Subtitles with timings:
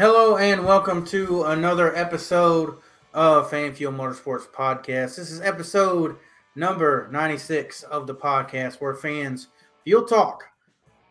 [0.00, 2.78] Hello and welcome to another episode
[3.12, 5.16] of Fan Fuel Motorsports Podcast.
[5.16, 6.16] This is episode
[6.56, 9.48] number 96 of the podcast where fans
[9.84, 10.44] fuel talk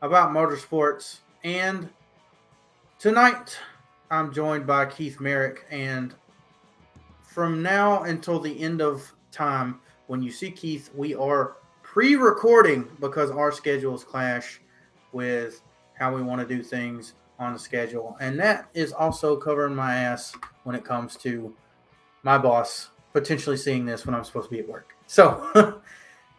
[0.02, 1.20] about motorsports.
[1.43, 1.88] And
[2.98, 3.59] tonight
[4.09, 5.67] I'm joined by Keith Merrick.
[5.70, 6.15] And
[7.21, 12.90] from now until the end of time, when you see Keith, we are pre recording
[12.99, 14.59] because our schedules clash
[15.12, 15.62] with
[15.93, 18.17] how we want to do things on the schedule.
[18.20, 21.55] And that is also covering my ass when it comes to
[22.23, 24.93] my boss potentially seeing this when I'm supposed to be at work.
[25.07, 25.81] So,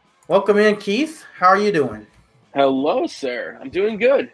[0.29, 1.25] welcome in, Keith.
[1.37, 2.07] How are you doing?
[2.55, 3.59] Hello, sir.
[3.61, 4.31] I'm doing good.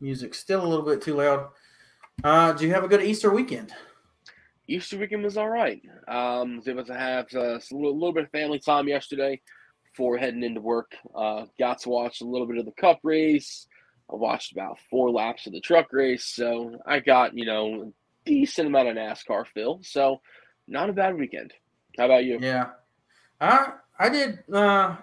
[0.00, 1.48] Music still a little bit too loud.
[2.24, 3.72] Uh, do you have a good Easter weekend?
[4.66, 5.80] Easter weekend was all right.
[6.08, 9.40] Um, was able to have uh, a little, little bit of family time yesterday
[9.92, 10.92] before heading into work.
[11.14, 13.66] Uh, got to watch a little bit of the Cup race.
[14.10, 17.92] I watched about four laps of the truck race, so I got you know a
[18.24, 19.80] decent amount of NASCAR fill.
[19.82, 20.20] So
[20.66, 21.52] not a bad weekend.
[21.98, 22.38] How about you?
[22.40, 22.70] Yeah,
[23.40, 24.96] I I did uh,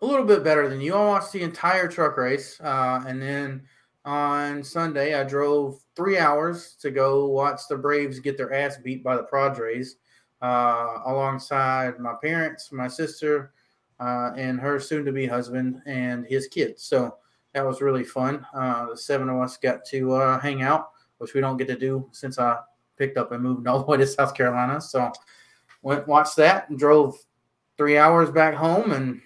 [0.00, 0.94] a little bit better than you.
[0.94, 3.62] I watched the entire truck race, uh, and then
[4.04, 9.02] on Sunday I drove three hours to go watch the Braves get their ass beat
[9.02, 9.96] by the Padres,
[10.42, 13.53] uh, alongside my parents, my sister,
[14.00, 16.84] uh, and her soon-to-be husband and his kids.
[16.84, 17.16] So
[17.52, 18.46] that was really fun.
[18.54, 21.78] Uh, the seven of us got to uh, hang out, which we don't get to
[21.78, 22.58] do since I
[22.98, 24.80] picked up and moved all the way to South Carolina.
[24.80, 25.12] So
[25.82, 27.16] went watched that and drove
[27.76, 29.20] three hours back home and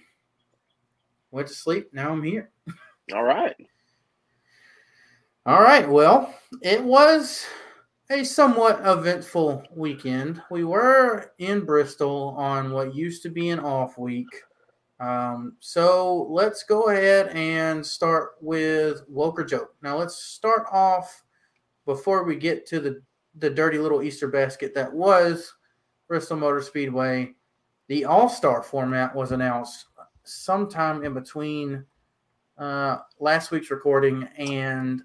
[1.31, 1.89] went to sleep.
[1.93, 2.51] Now I'm here.
[3.13, 3.55] All right.
[5.45, 5.89] All right.
[5.89, 7.45] Well, it was
[8.11, 10.41] a somewhat eventful weekend.
[10.51, 14.27] We were in Bristol on what used to be an off week.
[14.99, 19.75] Um, so let's go ahead and start with Woke or Joke.
[19.81, 21.23] Now let's start off
[21.85, 23.01] before we get to the
[23.37, 25.53] the dirty little Easter basket that was
[26.07, 27.33] Bristol Motor Speedway.
[27.87, 29.85] The All Star format was announced
[30.23, 31.85] sometime in between
[32.57, 35.01] uh, last week's recording and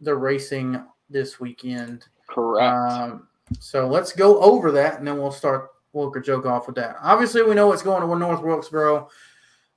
[0.00, 2.06] the racing this weekend.
[2.28, 2.92] Correct.
[2.92, 3.28] Um,
[3.60, 6.96] so let's go over that and then we'll start Woke or Joke off with that.
[7.02, 9.08] Obviously, we know what's going on with North Wilkesboro.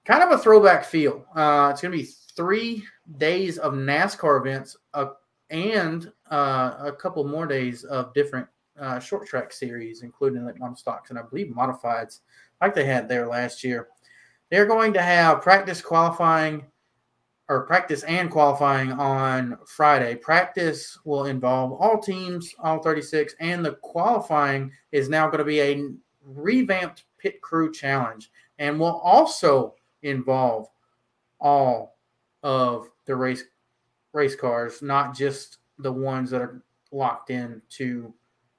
[0.06, 1.26] Kind of a throwback feel.
[1.36, 2.84] Uh, it's going to be three
[3.18, 5.08] days of NASCAR events uh,
[5.50, 8.48] and uh, a couple more days of different
[8.80, 12.20] uh, short track series, including like mini stocks and I believe modifieds,
[12.62, 13.90] like they had there last year.
[14.50, 16.66] They're going to have practice qualifying
[17.52, 20.16] or practice and qualifying on Friday.
[20.16, 25.60] Practice will involve all teams, all 36, and the qualifying is now going to be
[25.60, 25.90] a
[26.24, 30.70] revamped pit crew challenge and will also involve
[31.42, 31.98] all
[32.42, 33.44] of the race
[34.14, 36.64] race cars, not just the ones that are
[36.94, 38.14] locked in to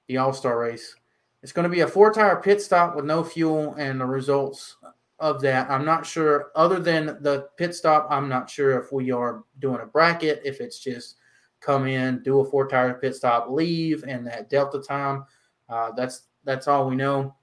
[0.06, 0.94] the All-Star race.
[1.42, 4.76] It's going to be a four-tire pit stop with no fuel and the results
[5.22, 5.70] of that.
[5.70, 9.80] I'm not sure, other than the pit stop, I'm not sure if we are doing
[9.80, 11.14] a bracket, if it's just
[11.60, 15.24] come in, do a four tire pit stop, leave, and that delta time.
[15.68, 17.36] Uh, that's that's all we know.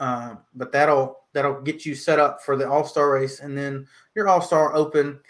[0.00, 3.86] Uh, but that'll that'll get you set up for the All Star race, and then
[4.16, 5.20] your All Star Open,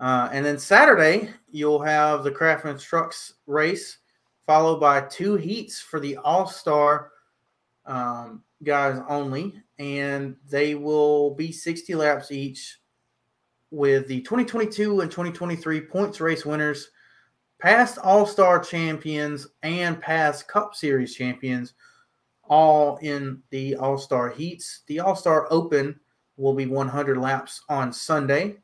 [0.00, 3.98] uh, and then Saturday you'll have the Craftsman Trucks race,
[4.46, 7.10] followed by two heats for the All Star
[7.86, 12.78] um, guys only, and they will be 60 laps each
[13.70, 16.90] with the 2022 and 2023 points race winners,
[17.58, 21.74] past All Star champions, and past Cup Series champions,
[22.44, 24.82] all in the All Star heats.
[24.86, 25.98] The All Star Open
[26.36, 28.58] will be 100 laps on Sunday,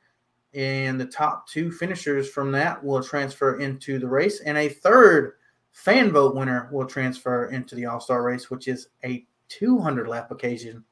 [0.55, 5.34] and the top two finishers from that will transfer into the race, and a third
[5.72, 10.30] fan vote winner will transfer into the All Star race, which is a 200 lap
[10.30, 10.84] occasion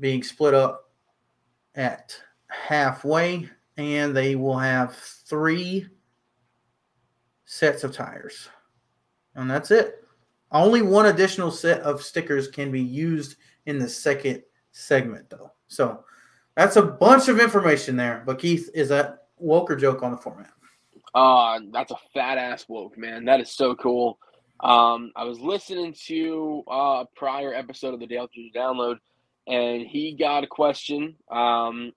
[0.00, 0.90] being split up
[1.74, 2.16] at
[2.48, 5.86] halfway, and they will have three
[7.44, 8.48] sets of tires.
[9.34, 10.04] And that's it.
[10.50, 13.36] Only one additional set of stickers can be used
[13.66, 14.42] in the second
[14.72, 15.52] segment, though.
[15.68, 16.04] So
[16.56, 18.22] that's a bunch of information there.
[18.24, 20.50] But Keith, is that Woke or Joke on the format?
[21.14, 23.24] Uh, that's a fat ass woke, man.
[23.24, 24.18] That is so cool.
[24.60, 28.58] Um, I was listening to uh, a prior episode of the Dale Jr.
[28.58, 28.96] Download,
[29.46, 31.16] and he got a question.
[31.30, 31.92] Um,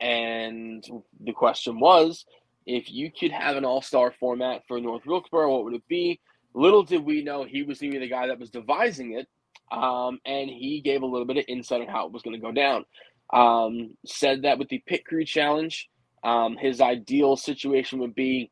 [0.00, 0.84] and
[1.20, 2.24] the question was
[2.66, 6.20] if you could have an all star format for North Wilkesboro, what would it be?
[6.54, 9.28] Little did we know he was going to be the guy that was devising it.
[9.72, 12.46] Um, and he gave a little bit of insight on how it was going to
[12.46, 12.84] go down.
[13.32, 15.88] Um, said that with the pit crew challenge,
[16.22, 18.50] Um, his ideal situation would be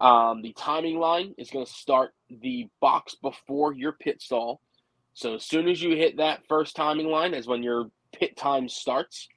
[0.00, 4.60] um, the timing line is going to start the box before your pit stall.
[5.14, 8.68] So as soon as you hit that first timing line, is when your pit time
[8.68, 9.28] starts.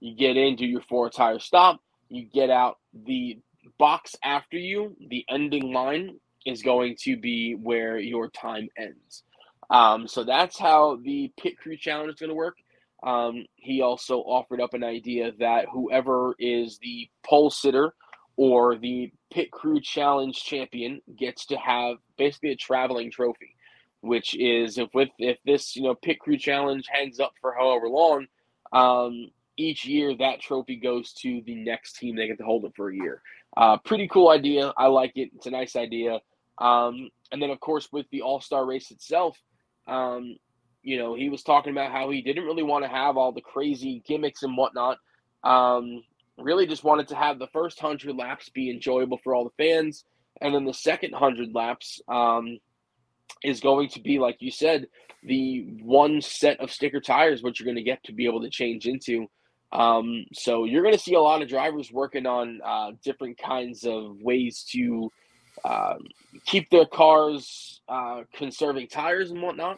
[0.00, 1.80] You get in, do your four tire stop.
[2.08, 3.38] You get out the
[3.78, 4.96] box after you.
[5.08, 9.22] The ending line is going to be where your time ends.
[9.68, 12.56] Um, so that's how the pit crew challenge is going to work.
[13.04, 17.94] Um, he also offered up an idea that whoever is the pole sitter
[18.40, 23.54] or the pit crew challenge champion gets to have basically a traveling trophy,
[24.00, 27.86] which is if with if this you know pit crew challenge hangs up for however
[27.86, 28.26] long,
[28.72, 32.16] um, each year that trophy goes to the next team.
[32.16, 33.20] They get to hold it for a year.
[33.58, 34.72] Uh, pretty cool idea.
[34.74, 35.28] I like it.
[35.36, 36.20] It's a nice idea.
[36.56, 39.36] Um, and then of course with the All Star race itself,
[39.86, 40.34] um,
[40.82, 43.42] you know, he was talking about how he didn't really want to have all the
[43.42, 44.96] crazy gimmicks and whatnot.
[45.44, 46.04] Um,
[46.40, 50.04] really just wanted to have the first 100 laps be enjoyable for all the fans.
[50.40, 52.58] And then the second 100 laps um,
[53.42, 54.86] is going to be, like you said,
[55.22, 58.50] the one set of sticker tires, which you're going to get to be able to
[58.50, 59.26] change into.
[59.72, 63.84] Um, so you're going to see a lot of drivers working on uh, different kinds
[63.84, 65.10] of ways to
[65.64, 65.94] uh,
[66.46, 69.76] keep their cars uh, conserving tires and whatnot.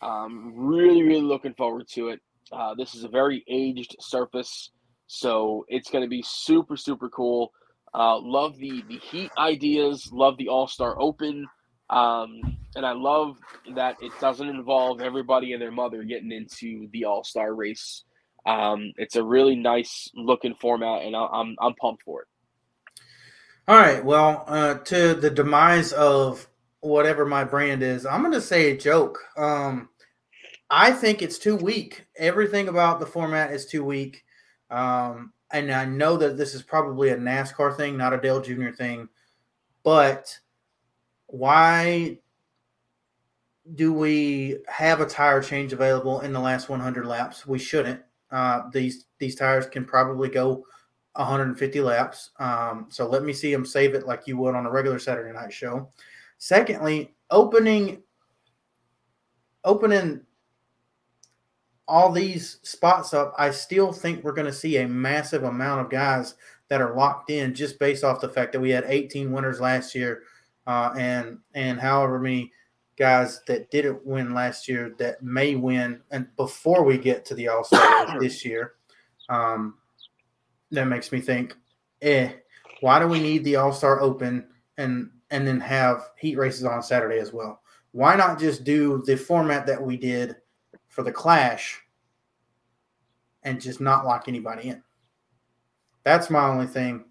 [0.00, 2.20] Um, really, really looking forward to it.
[2.50, 4.70] Uh, this is a very aged surface,
[5.12, 7.52] so it's going to be super, super cool.
[7.92, 10.08] Uh, love the the heat ideas.
[10.10, 11.46] Love the All Star Open,
[11.90, 12.40] um,
[12.74, 13.36] and I love
[13.74, 18.04] that it doesn't involve everybody and their mother getting into the All Star race.
[18.46, 22.28] Um, it's a really nice looking format, and I'm I'm pumped for it.
[23.68, 24.02] All right.
[24.02, 26.48] Well, uh, to the demise of
[26.80, 29.18] whatever my brand is, I'm going to say a joke.
[29.36, 29.90] Um,
[30.70, 32.06] I think it's too weak.
[32.16, 34.24] Everything about the format is too weak.
[34.72, 38.70] Um, and I know that this is probably a NASCAR thing, not a Dale Jr.
[38.70, 39.08] thing.
[39.82, 40.38] But
[41.26, 42.18] why
[43.74, 47.46] do we have a tire change available in the last 100 laps?
[47.46, 48.00] We shouldn't.
[48.30, 50.64] Uh, these these tires can probably go
[51.14, 52.30] 150 laps.
[52.38, 55.32] Um, so let me see them save it like you would on a regular Saturday
[55.32, 55.90] night show.
[56.38, 58.02] Secondly, opening
[59.64, 60.22] opening
[61.92, 65.90] all these spots up, I still think we're going to see a massive amount of
[65.90, 66.36] guys
[66.68, 69.94] that are locked in just based off the fact that we had 18 winners last
[69.94, 70.22] year,
[70.66, 72.50] uh, and and however many
[72.96, 77.48] guys that didn't win last year that may win, and before we get to the
[77.48, 78.72] All Star this year,
[79.28, 79.74] um,
[80.70, 81.54] that makes me think,
[82.00, 82.32] eh,
[82.80, 84.46] why do we need the All Star Open
[84.78, 87.60] and and then have heat races on Saturday as well?
[87.90, 90.36] Why not just do the format that we did
[90.92, 91.80] for the Clash
[93.42, 94.82] and just not lock anybody in.
[96.04, 97.06] That's my only thing.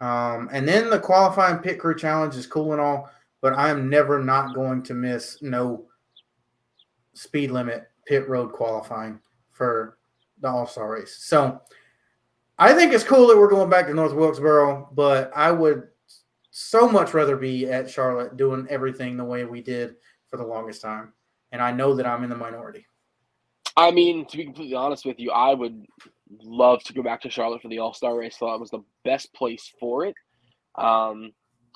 [0.00, 3.90] Um, and then the qualifying pit crew challenge is cool and all, but I am
[3.90, 5.86] never not going to miss no
[7.14, 9.18] speed limit pit road qualifying
[9.50, 9.98] for
[10.40, 11.16] the All Star race.
[11.18, 11.60] So
[12.58, 15.88] I think it's cool that we're going back to North Wilkesboro, but I would
[16.52, 19.96] so much rather be at Charlotte doing everything the way we did
[20.28, 21.12] for the longest time.
[21.50, 22.86] And I know that I'm in the minority.
[23.76, 25.84] I mean, to be completely honest with you, I would
[26.42, 28.36] love to go back to Charlotte for the All Star race.
[28.36, 30.14] Thought it was the best place for it.
[30.74, 31.32] Um,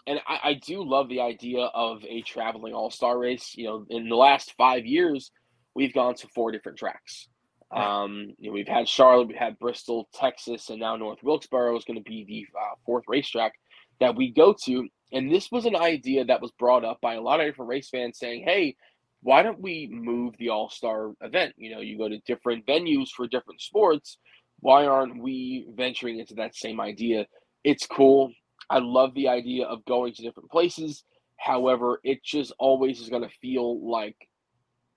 [0.07, 3.55] and I, I, do love the idea of a traveling All Star race.
[3.57, 5.31] You know, in the last five years,
[5.75, 7.29] we've gone to four different tracks.
[7.71, 11.85] Um, you know, we've had Charlotte, we've had Bristol, Texas, and now North Wilkesboro is
[11.85, 13.53] going to be the uh, fourth racetrack
[14.01, 14.89] that we go to.
[15.13, 17.89] And this was an idea that was brought up by a lot of different race
[17.89, 18.77] fans saying, "Hey,
[19.23, 21.55] why don't we move the All Star event?
[21.57, 24.19] You know, you go to different venues for different sports.
[24.61, 27.27] Why aren't we venturing into that same idea?
[27.65, 28.33] It's cool.
[28.69, 31.05] I love the idea of going to different places.
[31.37, 34.17] However, it just always is going to feel like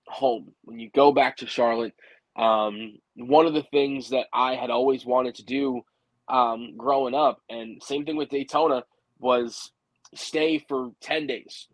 [0.06, 1.94] home when you go back to Charlotte.
[2.36, 5.82] Um, one of the things that I had always wanted to do
[6.28, 8.84] um, growing up, and same thing with Daytona,
[9.18, 9.70] was
[10.14, 11.68] stay for 10 days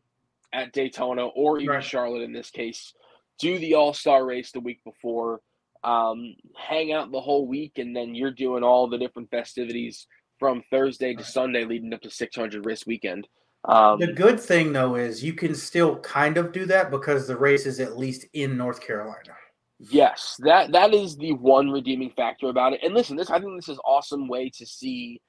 [0.53, 1.85] at Daytona or even right.
[1.85, 2.93] Charlotte in this case.
[3.39, 5.41] Do the All Star race the week before,
[5.83, 10.07] um, hang out the whole week, and then you're doing all the different festivities
[10.39, 13.29] from Thursday to Sunday leading up to 600 race weekend.
[13.67, 17.37] Um, the good thing though is you can still kind of do that because the
[17.37, 19.35] race is at least in North Carolina.
[19.79, 22.81] Yes, that that is the one redeeming factor about it.
[22.83, 25.21] And listen, this I think this is awesome way to see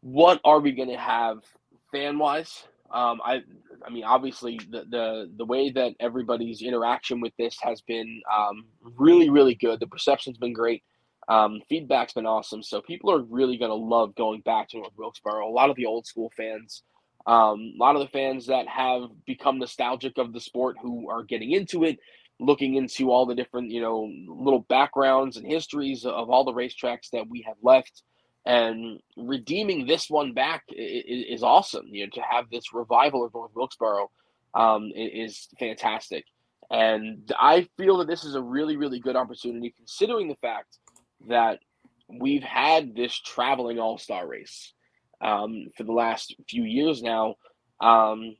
[0.00, 1.38] what are we going to have
[1.92, 3.42] fan wise um, I,
[3.86, 8.66] I mean, obviously, the, the the way that everybody's interaction with this has been um,
[8.98, 9.80] really, really good.
[9.80, 10.82] The perception's been great.
[11.28, 14.92] Um, feedback's been awesome, so people are really going to love going back to North
[14.96, 15.48] Wilkesboro.
[15.48, 16.84] A lot of the old school fans,
[17.26, 21.24] um, a lot of the fans that have become nostalgic of the sport, who are
[21.24, 21.98] getting into it,
[22.38, 27.10] looking into all the different, you know, little backgrounds and histories of all the racetracks
[27.12, 28.02] that we have left,
[28.46, 31.86] and redeeming this one back is, is awesome.
[31.88, 34.10] You know, to have this revival of North Wilkesboro
[34.54, 36.24] um, is fantastic.
[36.70, 40.78] And I feel that this is a really, really good opportunity, considering the fact
[41.28, 41.58] that
[42.08, 44.72] we've had this traveling all star race
[45.20, 47.34] um, for the last few years now
[47.80, 48.36] um,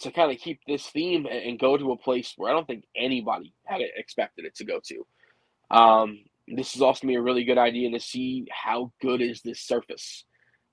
[0.00, 2.84] to kind of keep this theme and, go to a place where I don't think
[2.96, 5.76] anybody had expected it to go to.
[5.76, 6.24] Um,
[6.56, 10.24] this is also be a really good idea to see how good is this surface.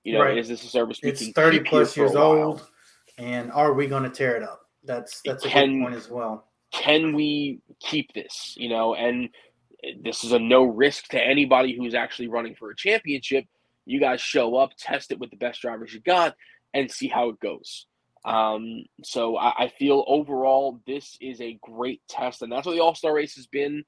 [0.04, 0.38] You know, right.
[0.38, 2.66] is this a surface it's 30 plus years old,
[3.18, 4.62] and are we going to tear it up?
[4.84, 6.46] That's that's a can, good point as well.
[6.72, 8.54] Can we keep this?
[8.56, 9.28] You know, and
[10.02, 13.44] this is a no risk to anybody who's actually running for a championship.
[13.84, 16.34] You guys show up, test it with the best drivers you got,
[16.72, 17.86] and see how it goes.
[18.24, 22.82] Um, so I, I, feel overall this is a great test, and that's what the
[22.82, 23.82] All Star race has been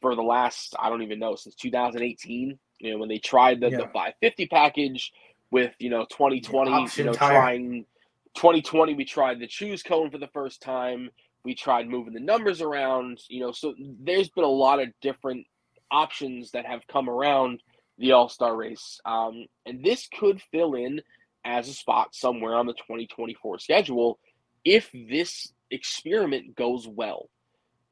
[0.00, 2.58] for the last I don't even know since 2018.
[2.78, 3.78] You know when they tried the, yeah.
[3.78, 5.12] the 550 package
[5.50, 7.32] with you know 2020, you know tire.
[7.32, 7.86] trying
[8.34, 11.10] 2020 we tried the choose cone for the first time.
[11.44, 15.46] We tried moving the numbers around, you know, so there's been a lot of different
[15.92, 17.62] options that have come around
[17.98, 19.00] the All Star race.
[19.04, 21.00] Um, and this could fill in
[21.44, 24.18] as a spot somewhere on the 2024 schedule
[24.64, 27.28] if this experiment goes well.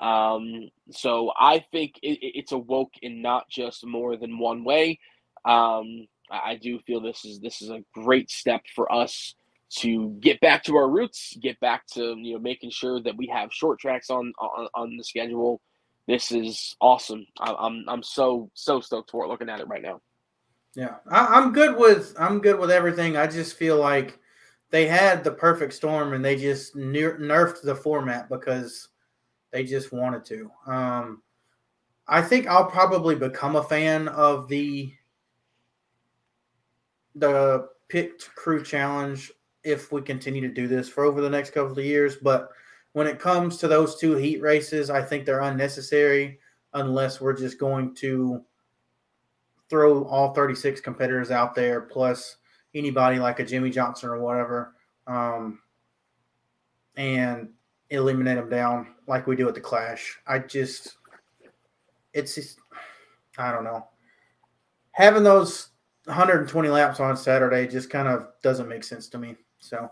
[0.01, 4.99] Um, so I think it, it's awoke in not just more than one way.
[5.45, 9.35] Um, I do feel this is this is a great step for us
[9.77, 13.27] to get back to our roots, get back to you know making sure that we
[13.29, 15.61] have short tracks on on, on the schedule.
[16.07, 17.27] This is awesome.
[17.41, 19.29] I, I'm I'm so so stoked for it.
[19.29, 20.01] Looking at it right now.
[20.75, 23.17] Yeah, I, am good with I'm good with everything.
[23.17, 24.19] I just feel like
[24.71, 28.89] they had the perfect storm and they just ner- nerfed the format because
[29.55, 30.51] they just wanted to.
[30.67, 31.23] Um,
[32.09, 34.93] I think I'll probably become a fan of the
[37.15, 39.31] the pit crew challenge
[39.63, 42.17] if we continue to do this for over the next couple of years.
[42.17, 42.51] But
[42.95, 46.41] when it comes to those two heat races, I think they're unnecessary
[46.73, 48.43] unless we're just going to
[49.71, 52.39] throw all 36 competitors out there plus
[52.75, 54.75] anybody like a Jimmie Johnson or whatever
[55.07, 55.61] um,
[56.97, 57.51] and
[57.95, 60.19] eliminate them down like we do at the Clash.
[60.27, 60.97] I just,
[62.13, 62.59] it's just,
[63.39, 63.87] I don't know.
[64.93, 65.71] Having those
[66.05, 69.37] 120 laps on Saturday just kind of doesn't make sense to me.
[69.59, 69.91] So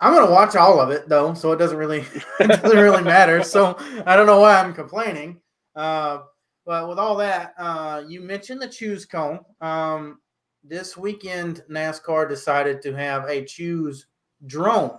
[0.00, 2.00] I'm gonna watch all of it though, so it doesn't really
[2.40, 3.42] it doesn't really matter.
[3.42, 5.40] So I don't know why I'm complaining.
[5.76, 6.22] Uh,
[6.66, 9.40] but with all that, uh, you mentioned the choose cone.
[9.60, 10.18] Um,
[10.64, 14.06] this weekend, NASCAR decided to have a choose
[14.46, 14.98] drone.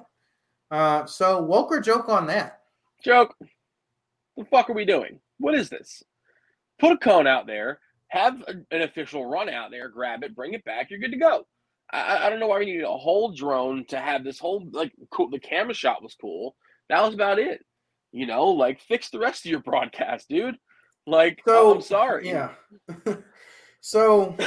[0.74, 2.62] Uh, so woke or joke on that?
[3.04, 3.36] Joke.
[4.36, 5.20] The fuck are we doing?
[5.38, 6.02] What is this?
[6.80, 10.56] Put a cone out there, have a, an official run out there, grab it, bring
[10.56, 10.90] it back.
[10.90, 11.46] You're good to go.
[11.92, 14.92] I, I don't know why we needed a whole drone to have this whole like
[15.12, 15.30] cool.
[15.30, 16.56] The camera shot was cool.
[16.90, 17.64] That was about it.
[18.12, 20.56] You know, like fix the rest of your broadcast, dude.
[21.06, 22.28] Like, so, I'm sorry.
[22.28, 22.50] Yeah.
[23.82, 24.36] so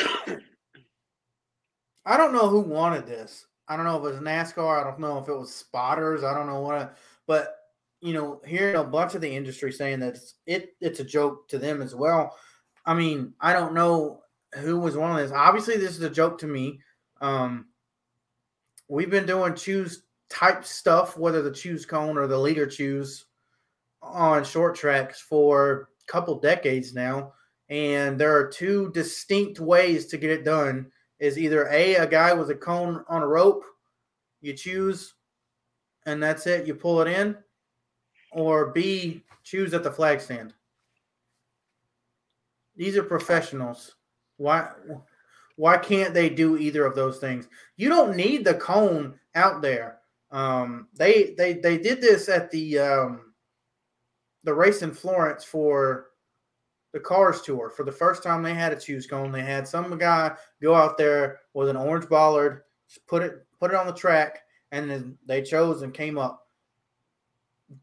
[2.04, 3.46] I don't know who wanted this.
[3.68, 4.80] I don't know if it was NASCAR.
[4.80, 6.22] I don't know if it was spotters.
[6.22, 6.96] I don't know what,
[7.26, 7.54] but
[8.00, 11.48] you know, hearing a bunch of the industry saying that it's, it it's a joke
[11.48, 12.36] to them as well.
[12.84, 14.22] I mean, I don't know
[14.54, 15.32] who was one of this.
[15.32, 16.80] Obviously, this is a joke to me.
[17.20, 17.66] Um,
[18.88, 23.26] we've been doing choose type stuff, whether the choose cone or the leader choose
[24.02, 27.32] on short tracks for a couple decades now.
[27.68, 30.92] And there are two distinct ways to get it done.
[31.18, 33.64] Is either A, a guy with a cone on a rope,
[34.42, 35.14] you choose,
[36.04, 37.36] and that's it, you pull it in,
[38.32, 40.52] or B, choose at the flag stand.
[42.76, 43.94] These are professionals.
[44.36, 44.68] Why
[45.56, 47.48] why can't they do either of those things?
[47.76, 50.00] You don't need the cone out there.
[50.30, 53.32] Um, they they they did this at the um,
[54.44, 56.08] the race in Florence for
[56.96, 57.68] the Cars Tour.
[57.68, 59.30] For the first time, they had a choose cone.
[59.30, 62.62] They had some guy go out there with an orange bollard,
[63.06, 64.38] put it put it on the track,
[64.72, 66.46] and then they chose and came up.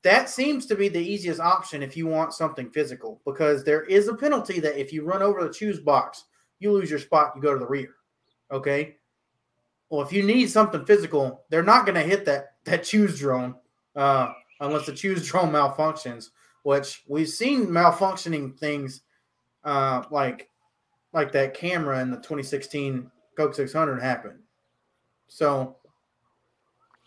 [0.02, 4.08] That seems to be the easiest option if you want something physical, because there is
[4.08, 6.24] a penalty that if you run over the choose box,
[6.58, 7.94] you lose your spot, you go to the rear.
[8.52, 8.96] Okay.
[9.92, 13.54] Well, if you need something physical, they're not going to hit that that choose drone
[13.96, 16.30] uh, unless the choose drone malfunctions.
[16.64, 19.02] Which we've seen malfunctioning things
[19.64, 20.50] uh, like
[21.14, 24.40] like that camera in the 2016 Coke 600 happened.
[25.28, 25.78] So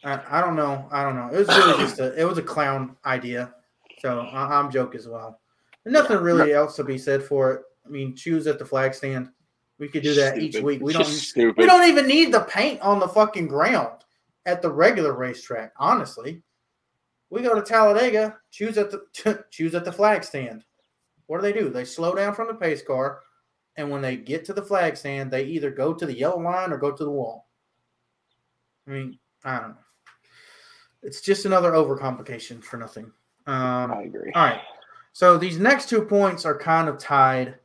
[0.05, 0.87] I, I don't know.
[0.91, 1.29] I don't know.
[1.33, 3.53] It was really just a it was a clown idea.
[4.01, 5.41] So I, am joke as well.
[5.83, 7.63] There's nothing really else to be said for it.
[7.85, 9.29] I mean, choose at the flag stand.
[9.79, 10.57] We could do that stupid.
[10.57, 10.81] each week.
[10.83, 11.05] We don't.
[11.05, 11.57] Stupid.
[11.57, 14.05] We don't even need the paint on the fucking ground
[14.45, 15.73] at the regular racetrack.
[15.79, 16.43] Honestly,
[17.31, 18.37] we go to Talladega.
[18.51, 20.65] Choose at the choose at the flag stand.
[21.27, 21.71] What do they do?
[21.71, 23.21] They slow down from the pace car,
[23.77, 26.73] and when they get to the flag stand, they either go to the yellow line
[26.73, 27.49] or go to the wall.
[28.87, 29.77] I mean, I don't know.
[31.03, 33.13] It's just another overcomplication for nothing.
[33.47, 34.33] Um, I agree.
[34.35, 34.61] All right.
[35.13, 37.57] So these next two points are kind of tied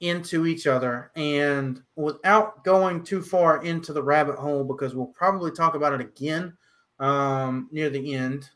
[0.00, 1.10] into each other.
[1.16, 6.00] And without going too far into the rabbit hole, because we'll probably talk about it
[6.00, 6.56] again
[6.98, 8.50] um, near the end.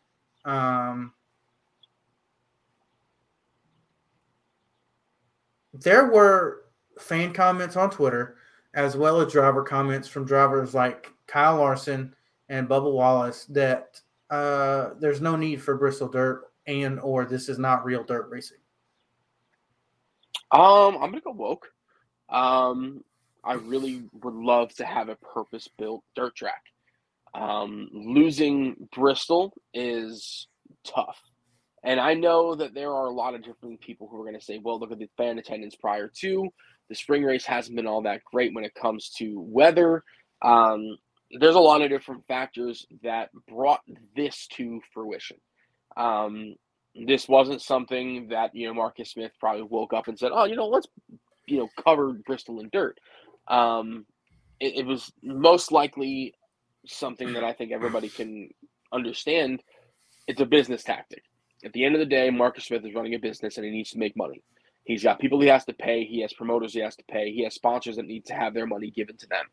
[0.48, 1.12] Um,
[5.74, 6.64] there were
[6.98, 8.36] fan comments on Twitter,
[8.74, 12.14] as well as driver comments from drivers like Kyle Larson
[12.48, 14.00] and Bubba Wallace that
[14.30, 18.58] uh, there's no need for Bristol dirt and or this is not real dirt racing.
[20.50, 21.70] Um, I'm gonna go woke.
[22.30, 23.04] Um,
[23.44, 26.62] I really would love to have a purpose built dirt track.
[27.34, 30.46] Um, losing Bristol is
[30.84, 31.20] tough.
[31.84, 34.44] And I know that there are a lot of different people who are going to
[34.44, 36.48] say, well, look at the fan attendance prior to.
[36.88, 40.02] The spring race hasn't been all that great when it comes to weather.
[40.42, 40.96] Um,
[41.30, 43.80] there's a lot of different factors that brought
[44.16, 45.36] this to fruition.
[45.96, 46.54] Um,
[47.06, 50.56] this wasn't something that you know Marcus Smith probably woke up and said, "Oh, you
[50.56, 50.88] know, let's
[51.46, 52.98] you know cover Bristol in dirt."
[53.46, 54.06] Um,
[54.58, 56.34] it, it was most likely
[56.94, 58.50] something that I think everybody can
[58.92, 59.62] understand.
[60.26, 61.22] It's a business tactic.
[61.64, 63.90] At the end of the day, Marcus Smith is running a business and he needs
[63.90, 64.42] to make money.
[64.84, 66.04] He's got people he has to pay.
[66.04, 67.32] He has promoters he has to pay.
[67.32, 69.44] He has sponsors that need to have their money given to them.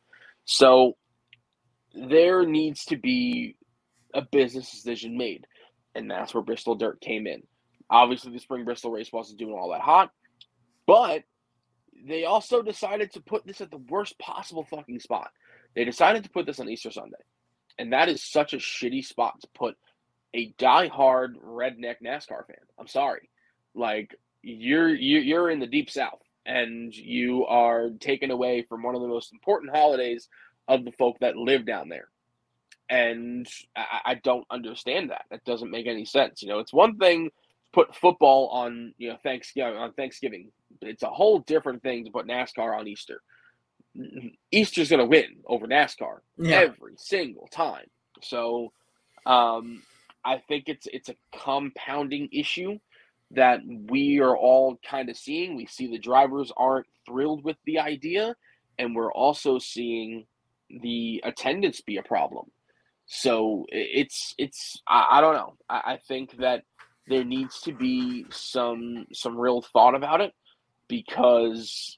[0.45, 0.95] So
[1.93, 3.55] there needs to be
[4.13, 5.45] a business decision made
[5.95, 7.41] and that's where Bristol Dirt came in.
[7.89, 10.11] Obviously, the spring Bristol race wasn't doing all that hot,
[10.85, 11.23] but
[12.05, 15.29] they also decided to put this at the worst possible fucking spot.
[15.75, 17.17] They decided to put this on Easter Sunday,
[17.77, 19.75] and that is such a shitty spot to put
[20.33, 22.57] a die-hard redneck NASCAR fan.
[22.79, 23.29] I'm sorry,
[23.73, 29.01] like you're you're in the deep south, and you are taken away from one of
[29.01, 30.29] the most important holidays
[30.67, 32.09] of the folk that live down there
[32.89, 35.25] and I, I, don't understand that.
[35.31, 36.41] That doesn't make any sense.
[36.41, 37.31] You know, it's one thing to
[37.73, 40.51] put football on you know Thanksgiving on Thanksgiving.
[40.79, 43.21] But it's a whole different thing to put NASCAR on Easter.
[44.51, 46.57] Easter's going to win over NASCAR yeah.
[46.57, 47.85] every single time.
[48.21, 48.71] So,
[49.25, 49.81] um,
[50.23, 52.79] I think it's it's a compounding issue
[53.31, 55.55] that we are all kind of seeing.
[55.55, 58.35] We see the drivers aren't thrilled with the idea,
[58.79, 60.25] and we're also seeing
[60.81, 62.45] the attendance be a problem.
[63.05, 65.53] So it's it's I, I don't know.
[65.69, 66.63] I, I think that
[67.07, 70.33] there needs to be some some real thought about it
[70.87, 71.97] because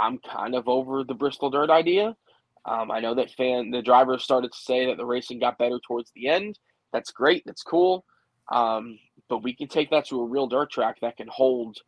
[0.00, 2.16] I'm kind of over the Bristol Dirt idea.
[2.64, 5.78] Um, I know that fan the drivers started to say that the racing got better
[5.86, 6.58] towards the end.
[6.92, 7.42] That's great.
[7.46, 8.04] That's cool.
[8.50, 11.78] Um, but we can take that to a real dirt track that can hold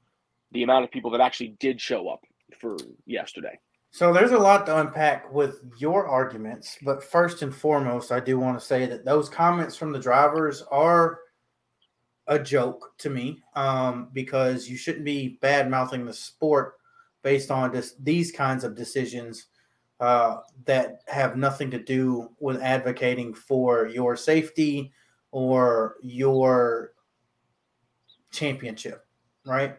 [0.52, 2.20] the amount of people that actually did show up
[2.60, 3.58] for yesterday.
[3.90, 8.38] So there's a lot to unpack with your arguments, but first and foremost, I do
[8.38, 11.18] want to say that those comments from the drivers are
[12.26, 16.76] a joke to me um, because you shouldn't be bad mouthing the sport
[17.22, 19.46] based on just these kinds of decisions
[20.00, 24.92] uh, that have nothing to do with advocating for your safety
[25.30, 26.92] or your
[28.32, 29.06] championship,
[29.46, 29.76] right?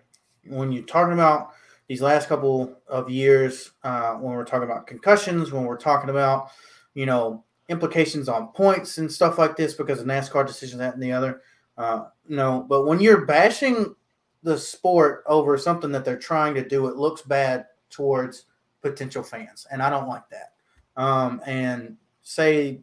[0.48, 1.52] When you're talking about
[1.88, 6.50] these last couple of years uh, when we're talking about concussions, when we're talking about,
[6.94, 11.04] you know, implications on points and stuff like this because of NASCAR decisions, that and
[11.04, 11.42] the other.
[11.78, 13.94] Uh, no, but when you're bashing
[14.44, 18.46] the sport over something that they're trying to do, it looks bad towards
[18.82, 20.54] potential fans, and I don't like that.
[20.96, 22.82] Um, and say,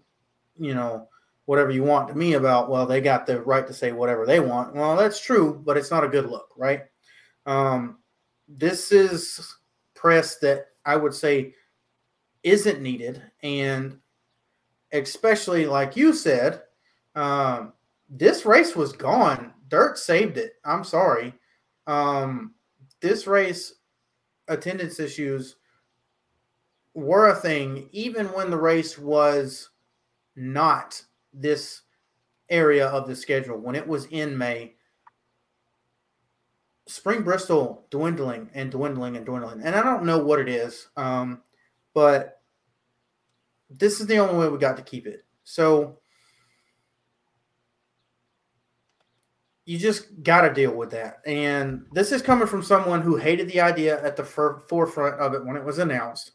[0.58, 1.08] you know,
[1.44, 4.40] whatever you want to me about, well, they got the right to say whatever they
[4.40, 4.74] want.
[4.74, 6.82] Well, that's true, but it's not a good look, right?
[7.46, 7.98] Um,
[8.48, 9.56] this is
[9.94, 11.54] press that I would say
[12.42, 13.22] isn't needed.
[13.42, 13.98] And
[14.92, 16.62] especially like you said,
[17.14, 17.72] um,
[18.08, 19.52] this race was gone.
[19.68, 20.54] Dirt saved it.
[20.64, 21.34] I'm sorry.
[21.90, 22.54] Um,
[23.00, 23.74] this race
[24.46, 25.56] attendance issues
[26.94, 29.70] were a thing even when the race was
[30.36, 31.82] not this
[32.48, 34.74] area of the schedule when it was in May
[36.86, 41.42] Spring Bristol dwindling and dwindling and dwindling, and I don't know what it is, um,
[41.92, 42.40] but
[43.68, 45.24] this is the only way we got to keep it.
[45.42, 45.99] So
[49.70, 51.18] you just got to deal with that.
[51.24, 55.46] And this is coming from someone who hated the idea at the forefront of it
[55.46, 56.32] when it was announced.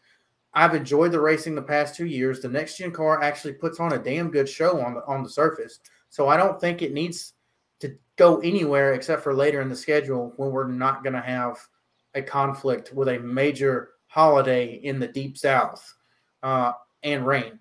[0.54, 2.40] I've enjoyed the racing the past two years.
[2.40, 5.30] The next gen car actually puts on a damn good show on the on the
[5.30, 5.82] surface.
[6.10, 7.34] So I don't think it needs
[7.82, 11.58] to go anywhere except for later in the schedule when we're not going to have
[12.14, 15.94] a conflict with a major holiday in the deep south
[16.42, 16.72] uh,
[17.04, 17.60] and rain,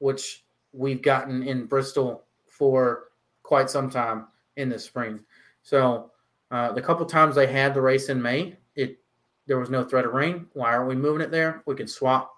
[0.00, 3.04] which we've gotten in Bristol for
[3.42, 5.20] quite some time in the spring.
[5.62, 6.10] So
[6.50, 8.98] uh, the couple times they had the race in May, it
[9.46, 10.46] there was no threat of rain.
[10.52, 11.62] Why aren't we moving it there?
[11.66, 12.32] We can swap,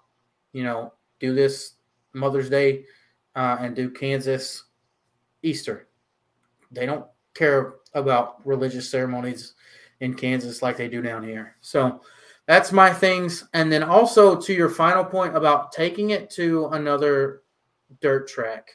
[0.53, 1.75] you know, do this
[2.13, 2.85] Mother's Day
[3.35, 4.63] uh, and do Kansas
[5.43, 5.87] Easter.
[6.71, 9.53] They don't care about religious ceremonies
[9.99, 11.55] in Kansas like they do down here.
[11.61, 12.01] So
[12.47, 13.45] that's my things.
[13.53, 17.43] And then also to your final point about taking it to another
[18.01, 18.69] dirt track.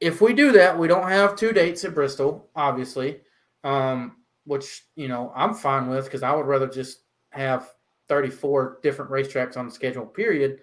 [0.00, 3.20] If we do that, we don't have two dates at Bristol, obviously,
[3.64, 7.72] um, which you know I'm fine with because I would rather just have
[8.08, 10.06] 34 different racetracks on the schedule.
[10.06, 10.60] Period.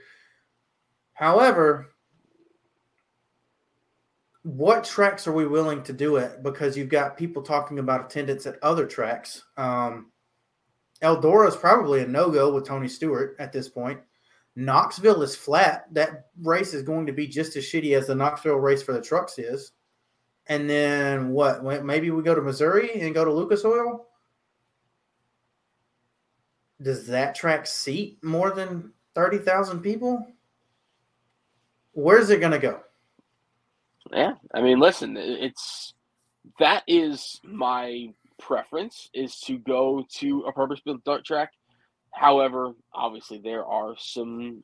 [1.13, 1.93] However,
[4.43, 6.43] what tracks are we willing to do it?
[6.43, 9.43] Because you've got people talking about attendance at other tracks.
[9.57, 10.11] Um,
[11.01, 13.99] Eldora is probably a no go with Tony Stewart at this point.
[14.55, 15.85] Knoxville is flat.
[15.93, 19.01] That race is going to be just as shitty as the Knoxville race for the
[19.01, 19.71] trucks is.
[20.47, 21.63] And then what?
[21.83, 24.07] Maybe we go to Missouri and go to Lucas Oil.
[26.81, 30.27] Does that track seat more than 30,000 people?
[31.93, 32.81] Where's it going to go?
[34.11, 34.33] Yeah.
[34.53, 35.93] I mean, listen, it's
[36.59, 41.53] that is my preference is to go to a purpose built dirt track
[42.13, 44.63] However, obviously, there are some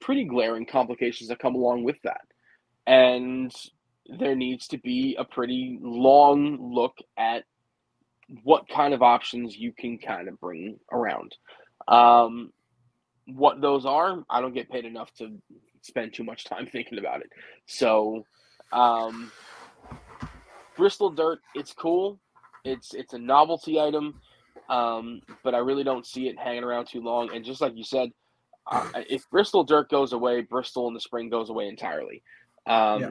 [0.00, 2.20] pretty glaring complications that come along with that.
[2.86, 3.52] And
[4.18, 7.44] there needs to be a pretty long look at
[8.42, 11.36] what kind of options you can kind of bring around.
[11.88, 12.52] Um,
[13.26, 15.36] what those are, I don't get paid enough to
[15.82, 17.30] spend too much time thinking about it.
[17.66, 18.24] So,
[18.72, 19.30] um,
[20.76, 22.18] Bristol Dirt, it's cool.
[22.64, 24.20] It's it's a novelty item.
[24.70, 27.34] Um, but I really don't see it hanging around too long.
[27.34, 28.10] And just like you said,
[28.70, 32.22] uh, if Bristol Dirt goes away, Bristol in the spring goes away entirely.
[32.66, 33.10] Um, yeah.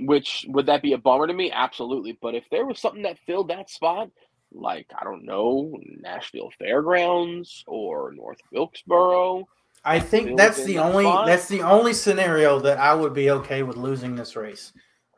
[0.00, 1.52] Which would that be a bummer to me?
[1.52, 2.18] Absolutely.
[2.20, 4.10] But if there was something that filled that spot,
[4.52, 9.46] like I don't know, Nashville Fairgrounds or North Wilkesboro.
[9.84, 11.26] I think that's the only spot.
[11.26, 14.72] that's the only scenario that I would be okay with losing this race.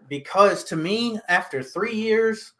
[0.08, 2.52] Because to me, after three years,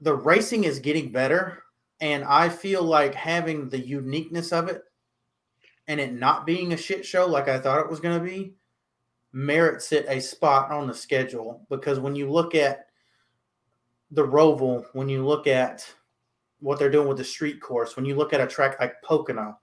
[0.00, 1.62] the racing is getting better
[2.00, 4.82] and I feel like having the uniqueness of it
[5.86, 8.54] and it not being a shit show like I thought it was going to be
[9.32, 12.86] merits it a spot on the schedule because when you look at
[14.10, 15.86] the Roval, when you look at
[16.60, 19.58] what they're doing with the street course, when you look at a track like Pocono,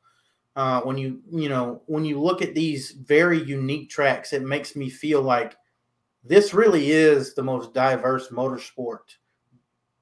[0.55, 4.75] uh, when you you know when you look at these very unique tracks, it makes
[4.75, 5.55] me feel like
[6.23, 9.17] this really is the most diverse motorsport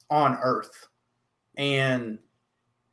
[0.10, 0.88] on earth
[1.58, 2.20] and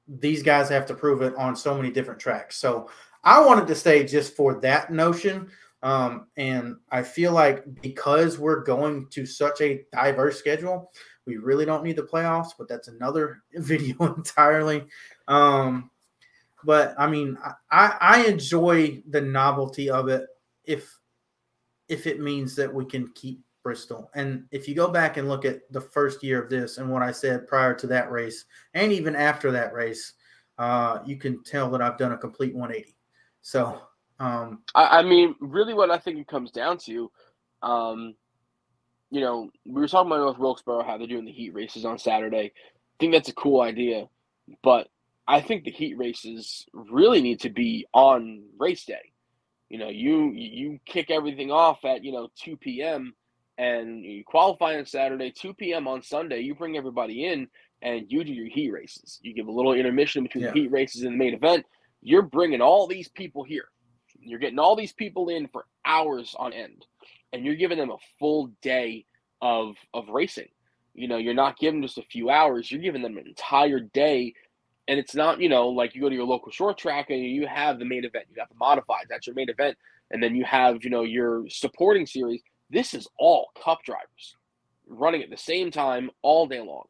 [0.08, 2.56] these guys have to prove it on so many different tracks.
[2.56, 2.90] So
[3.22, 5.50] I wanted to stay just for that notion.
[5.82, 10.90] Um, and I feel like because we're going to such a diverse schedule,
[11.26, 14.84] we really don't need the playoffs, but that's another video entirely.
[15.28, 15.90] Um,
[16.64, 17.38] but I mean,
[17.70, 20.26] I, I enjoy the novelty of it
[20.64, 20.96] if
[21.88, 24.10] if it means that we can keep Bristol.
[24.14, 27.02] And if you go back and look at the first year of this and what
[27.02, 28.44] I said prior to that race,
[28.74, 30.14] and even after that race,
[30.58, 32.96] uh, you can tell that I've done a complete 180.
[33.42, 33.80] So,
[34.18, 37.10] um, I, I, mean, really, what I think it comes down to,
[37.62, 38.14] um,
[39.10, 41.98] you know, we were talking about North Wilkesboro, how they're doing the heat races on
[41.98, 42.52] Saturday.
[42.54, 44.08] I think that's a cool idea,
[44.62, 44.88] but
[45.26, 49.12] I think the heat races really need to be on race day.
[49.70, 53.14] You know, you you kick everything off at you know 2 p.m
[53.60, 55.86] and you qualify on Saturday, 2 p.m.
[55.86, 56.40] on Sunday.
[56.40, 57.46] You bring everybody in
[57.82, 59.20] and you do your heat races.
[59.20, 60.50] You give a little intermission between yeah.
[60.52, 61.66] the heat races and the main event.
[62.00, 63.66] You're bringing all these people here.
[64.18, 66.86] You're getting all these people in for hours on end,
[67.34, 69.04] and you're giving them a full day
[69.42, 70.48] of of racing.
[70.94, 72.70] You know, you're not giving just a few hours.
[72.70, 74.32] You're giving them an entire day,
[74.88, 77.46] and it's not you know like you go to your local short track and you
[77.46, 78.26] have the main event.
[78.30, 79.06] You have the modified.
[79.10, 79.76] That's your main event,
[80.10, 84.36] and then you have you know your supporting series this is all cup drivers,
[84.88, 86.84] running at the same time all day long.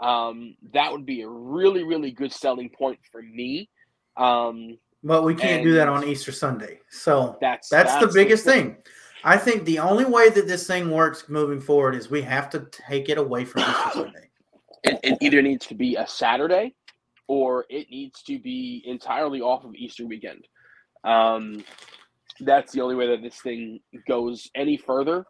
[0.00, 3.68] Um, that would be a really, really good selling point for me.
[4.16, 6.80] Um, but we can't do that on Easter Sunday.
[6.90, 8.76] So that's that's, that's the biggest the thing.
[9.22, 12.66] I think the only way that this thing works moving forward is we have to
[12.70, 14.28] take it away from Easter Sunday.
[14.82, 16.74] It, it either needs to be a Saturday
[17.26, 20.46] or it needs to be entirely off of Easter weekend.
[21.04, 21.64] Um,
[22.40, 25.24] that's the only way that this thing goes any further.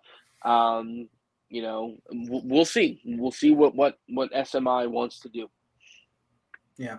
[0.45, 1.09] Um,
[1.49, 3.01] you know, we'll see.
[3.05, 5.49] We'll see what what what SMI wants to do.
[6.77, 6.99] Yeah.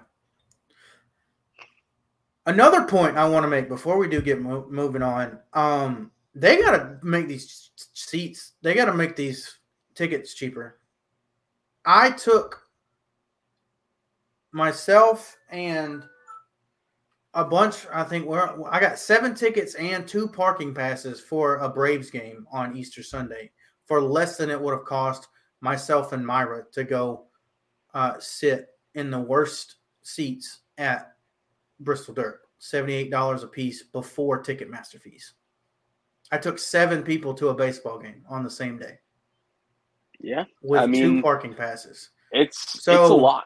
[2.45, 6.61] Another point I want to make before we do get mo- moving on, um, they
[6.61, 8.53] got to make these seats.
[8.61, 9.57] They got to make these
[9.95, 10.79] tickets cheaper.
[11.85, 12.61] I took
[14.51, 16.03] myself and
[17.35, 17.85] a bunch.
[17.93, 22.47] I think we're, I got seven tickets and two parking passes for a Braves game
[22.51, 23.51] on Easter Sunday
[23.85, 25.27] for less than it would have cost
[25.61, 27.25] myself and Myra to go
[27.93, 31.13] uh, sit in the worst seats at
[31.81, 35.33] Bristol Dirt, $78 a piece before Ticketmaster fees.
[36.31, 38.97] I took seven people to a baseball game on the same day.
[40.19, 40.45] Yeah.
[40.61, 42.09] With I mean, two parking passes.
[42.31, 43.45] It's so it's a lot.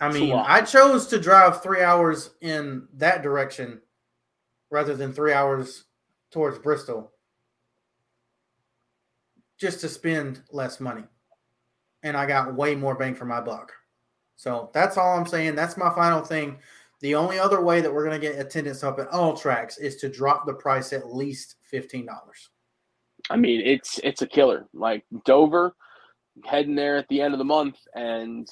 [0.00, 3.80] I mean, I chose to drive three hours in that direction
[4.70, 5.84] rather than three hours
[6.30, 7.12] towards Bristol
[9.58, 11.04] just to spend less money.
[12.02, 13.72] And I got way more bang for my buck.
[14.36, 15.54] So that's all I'm saying.
[15.54, 16.58] That's my final thing.
[17.00, 19.96] The only other way that we're going to get attendance up at all tracks is
[19.96, 22.48] to drop the price at least fifteen dollars.
[23.28, 24.66] I mean, it's it's a killer.
[24.72, 25.74] Like Dover,
[26.46, 28.48] heading there at the end of the month, and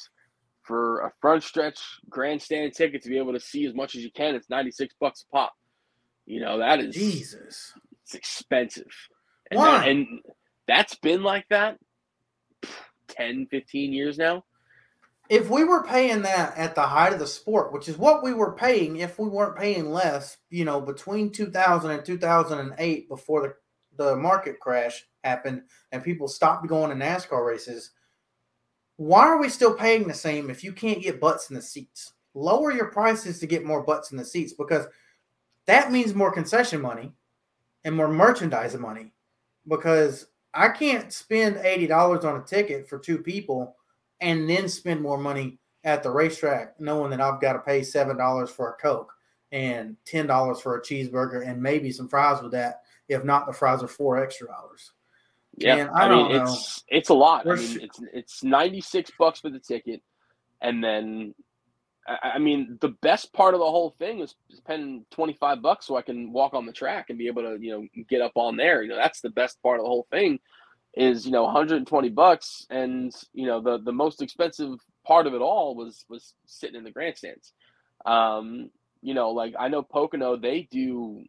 [0.68, 4.12] for a front stretch grandstand ticket to be able to see as much as you
[4.12, 5.52] can, it's ninety six bucks a pop.
[6.26, 7.72] You know that is Jesus.
[8.04, 8.94] It's expensive.
[9.50, 9.78] And Why?
[9.78, 10.06] That, and
[10.68, 11.78] that's been like that
[13.08, 14.44] 10, 15 years now
[15.28, 18.32] if we were paying that at the height of the sport, which is what we
[18.32, 23.42] were paying if we weren't paying less, you know, between 2000 and 2008 before
[23.96, 27.90] the, the market crash happened and people stopped going to NASCAR races,
[28.98, 32.14] why are we still paying the same if you can't get butts in the seats?
[32.34, 34.86] Lower your prices to get more butts in the seats because
[35.66, 37.12] that means more concession money
[37.84, 39.12] and more merchandising money
[39.68, 43.76] because I can't spend $80 on a ticket for two people
[44.20, 48.16] and then spend more money at the racetrack, knowing that I've got to pay seven
[48.16, 49.12] dollars for a Coke
[49.52, 52.82] and ten dollars for a cheeseburger and maybe some fries with that.
[53.08, 54.90] If not, the fries are four extra dollars.
[55.60, 57.46] Yeah, I, I, mean it's it's a lot.
[57.46, 60.02] We're I mean, it's it's ninety six bucks for the ticket,
[60.60, 61.34] and then
[62.22, 66.02] I mean, the best part of the whole thing was spending 25 bucks so I
[66.02, 68.82] can walk on the track and be able to, you know, get up on there.
[68.82, 70.38] You know, that's the best part of the whole thing
[70.94, 75.40] is you know 120 bucks and you know the the most expensive part of it
[75.40, 77.52] all was was sitting in the grandstands
[78.06, 78.70] um
[79.02, 81.22] you know like i know pocono they do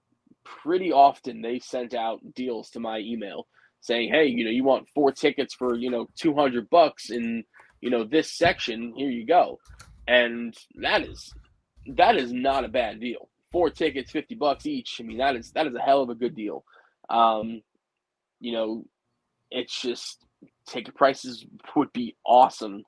[0.43, 3.47] pretty often they sent out deals to my email
[3.81, 7.43] saying hey you know you want four tickets for you know 200 bucks in
[7.81, 9.59] you know this section here you go.
[10.07, 11.33] And that is
[11.95, 13.29] that is not a bad deal.
[13.51, 14.97] Four tickets 50 bucks each.
[14.99, 16.63] I mean that is that is a hell of a good deal.
[17.09, 17.61] Um
[18.39, 18.85] you know
[19.51, 20.25] it's just
[20.67, 22.83] ticket prices would be awesome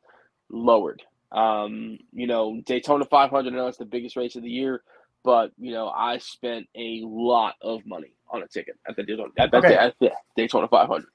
[0.50, 1.02] lowered.
[1.32, 4.84] Um, you know, Daytona 500, I know it's the biggest race of the year,
[5.24, 9.32] but you know, I spent a lot of money on a ticket at the Daytona,
[9.38, 9.76] at, okay.
[9.76, 11.06] at the Daytona 500.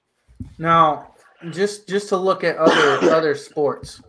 [0.59, 1.14] Now,
[1.50, 4.02] just just to look at other other sports,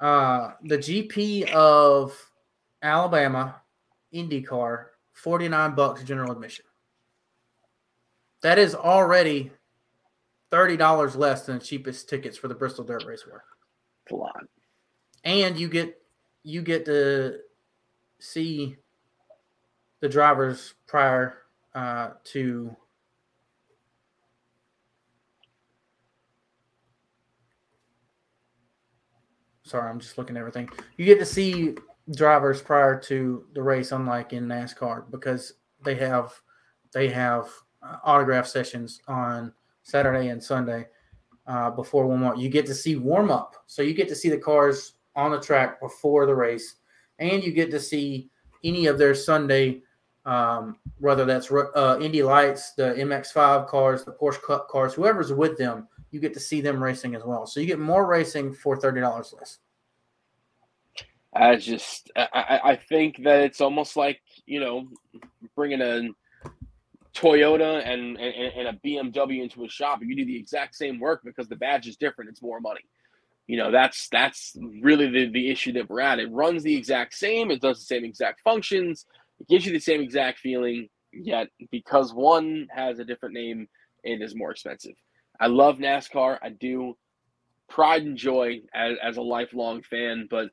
[0.00, 2.16] uh, the GP of
[2.82, 3.56] Alabama
[4.12, 6.64] IndyCar, 49 bucks general admission.
[8.42, 9.50] That is already
[10.50, 13.42] thirty dollars less than the cheapest tickets for the Bristol Dirt Race were.
[14.10, 14.44] a lot.
[15.24, 16.00] And you get
[16.42, 17.38] you get to
[18.18, 18.76] see
[20.00, 21.38] the drivers prior
[21.74, 22.76] uh, to
[29.64, 30.68] sorry, I'm just looking at everything.
[30.96, 31.74] You get to see
[32.14, 36.32] drivers prior to the race, unlike in NASCAR, because they have
[36.92, 37.48] they have
[37.82, 40.86] uh, autograph sessions on Saturday and Sunday
[41.46, 42.38] uh, before warm up.
[42.38, 45.40] You get to see warm up, so you get to see the cars on the
[45.40, 46.76] track before the race,
[47.18, 48.30] and you get to see
[48.62, 49.82] any of their Sunday,
[50.24, 55.58] um, whether that's uh, Indy Lights, the MX5 cars, the Porsche Cup cars, whoever's with
[55.58, 55.88] them.
[56.10, 59.00] You get to see them racing as well, so you get more racing for thirty
[59.00, 59.58] dollars less.
[61.34, 64.86] I just, I, I think that it's almost like you know,
[65.56, 66.08] bringing a
[67.14, 70.98] Toyota and, and, and a BMW into a shop and you do the exact same
[70.98, 72.80] work because the badge is different, it's more money.
[73.46, 76.18] You know, that's that's really the, the issue that we're at.
[76.18, 79.06] It runs the exact same, it does the same exact functions,
[79.40, 83.68] it gives you the same exact feeling, yet because one has a different name,
[84.02, 84.94] it is more expensive.
[85.40, 86.38] I love NASCAR.
[86.42, 86.96] I do
[87.68, 90.50] pride and joy as, as a lifelong fan, but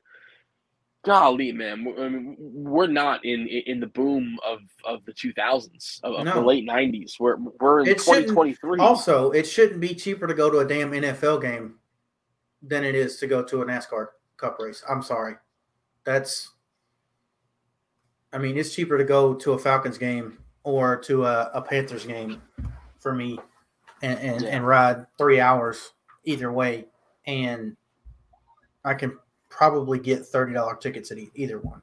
[1.04, 6.14] golly, man, I mean, we're not in in the boom of, of the 2000s, of,
[6.14, 6.34] of no.
[6.34, 7.12] the late 90s.
[7.18, 8.80] We're we're in it 2023.
[8.80, 11.76] Also, it shouldn't be cheaper to go to a damn NFL game
[12.62, 14.82] than it is to go to a NASCAR Cup race.
[14.88, 15.34] I'm sorry,
[16.04, 16.50] that's.
[18.32, 22.04] I mean, it's cheaper to go to a Falcons game or to a, a Panthers
[22.06, 22.40] game
[22.98, 23.38] for me,
[24.02, 24.48] and and, yeah.
[24.48, 25.92] and ride three hours
[26.24, 26.86] either way,
[27.26, 27.76] and
[28.84, 29.18] I can
[29.48, 31.82] probably get thirty dollar tickets at either one.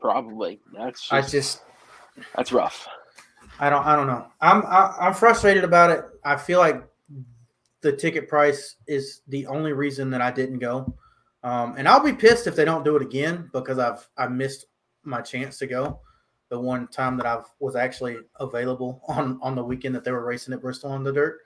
[0.00, 0.60] Probably.
[0.72, 1.62] That's just, I just
[2.36, 2.88] that's rough.
[3.58, 4.26] I don't I don't know.
[4.40, 6.04] I'm I, am i am frustrated about it.
[6.24, 6.84] I feel like
[7.80, 10.94] the ticket price is the only reason that I didn't go.
[11.44, 14.66] Um, and I'll be pissed if they don't do it again because I've I missed
[15.04, 16.00] my chance to go.
[16.48, 20.24] The one time that I was actually available on on the weekend that they were
[20.24, 21.40] racing at Bristol on the dirt,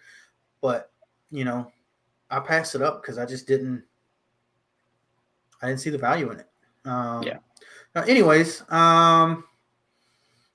[0.60, 0.90] but
[1.30, 1.70] you know,
[2.30, 3.84] I passed it up because I just didn't
[5.62, 6.48] I didn't see the value in it.
[6.84, 7.38] Um, yeah.
[8.06, 9.44] anyways, um,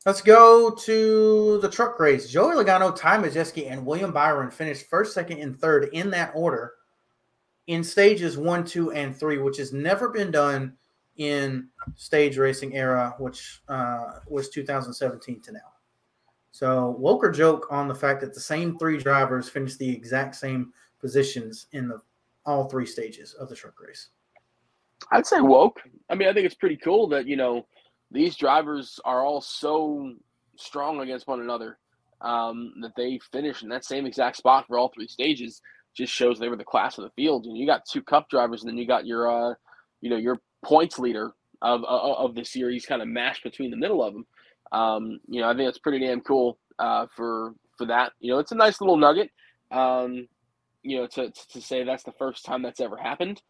[0.06, 2.30] let's go to the truck race.
[2.30, 6.74] Joey Logano, Ty Majeski, and William Byron finished first, second, and third in that order
[7.68, 10.78] in stages one, two, and three, which has never been done
[11.18, 15.60] in stage racing era, which uh, was 2017 to now.
[16.52, 20.36] So Woke or joke on the fact that the same three drivers finished the exact
[20.36, 22.02] same positions in the
[22.46, 24.10] all three stages of the truck race.
[25.12, 25.82] I'd say woke.
[26.10, 27.66] I mean, I think it's pretty cool that you know
[28.12, 30.14] these drivers are all so
[30.58, 31.80] strong against one another
[32.22, 35.62] um, that they finish in that same exact spot for all three stages.
[35.94, 37.46] Just shows they were the class of the field.
[37.46, 39.54] And you got two Cup drivers, and then you got your, uh,
[40.02, 44.04] you know, your points leader of of, the series, kind of mashed between the middle
[44.04, 44.26] of them.
[44.72, 48.14] Um, you know, I think it's pretty damn cool uh, for for that.
[48.20, 49.30] You know, it's a nice little nugget.
[49.72, 50.28] Um,
[50.84, 53.42] you know, to, to say that's the first time that's ever happened.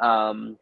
[0.00, 0.58] Um,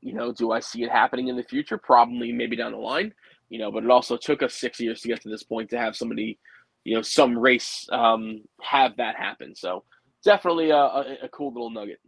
[0.00, 1.78] you know, do I see it happening in the future?
[1.78, 3.14] Probably, maybe down the line.
[3.48, 5.78] You know, but it also took us six years to get to this point to
[5.78, 6.38] have somebody,
[6.84, 9.54] you know, some race um, have that happen.
[9.54, 9.84] So
[10.24, 12.00] definitely a, a, a cool little nugget.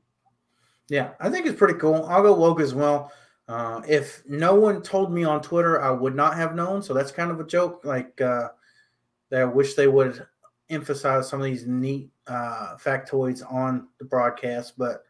[0.88, 2.04] Yeah, I think it's pretty cool.
[2.08, 3.12] I'll go woke as well.
[3.48, 6.82] Uh, if no one told me on Twitter, I would not have known.
[6.82, 7.82] So that's kind of a joke.
[7.84, 8.48] Like uh,
[9.30, 10.26] that, I wish they would
[10.68, 14.74] emphasize some of these neat uh, factoids on the broadcast.
[14.76, 15.04] But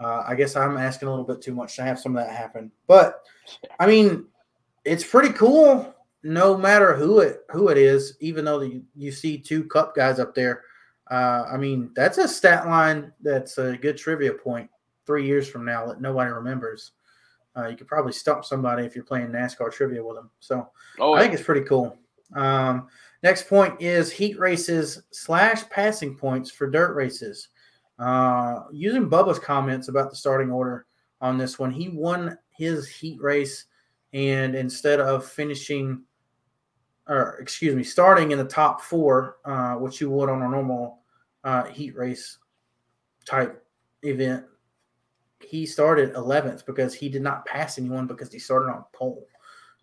[0.00, 2.34] uh, I guess I'm asking a little bit too much to have some of that
[2.34, 3.22] happen, but
[3.80, 4.26] I mean,
[4.84, 5.94] it's pretty cool.
[6.22, 10.18] No matter who it who it is, even though the, you see two cup guys
[10.18, 10.62] up there,
[11.10, 14.70] uh, I mean that's a stat line that's a good trivia point.
[15.06, 16.92] Three years from now, that nobody remembers.
[17.58, 20.30] Uh, you could probably stump somebody if you're playing NASCAR trivia with them.
[20.38, 20.68] So
[21.00, 21.96] oh, I think it's pretty cool.
[22.34, 22.88] Um,
[23.22, 27.48] next point is heat races slash passing points for dirt races.
[27.98, 30.86] Uh, using Bubba's comments about the starting order
[31.20, 33.64] on this one, he won his heat race,
[34.12, 36.02] and instead of finishing,
[37.08, 41.00] or excuse me, starting in the top four, uh, which you would on a normal
[41.42, 42.38] uh, heat race
[43.24, 43.64] type
[44.02, 44.44] event,
[45.40, 49.26] he started 11th because he did not pass anyone because he started on pole.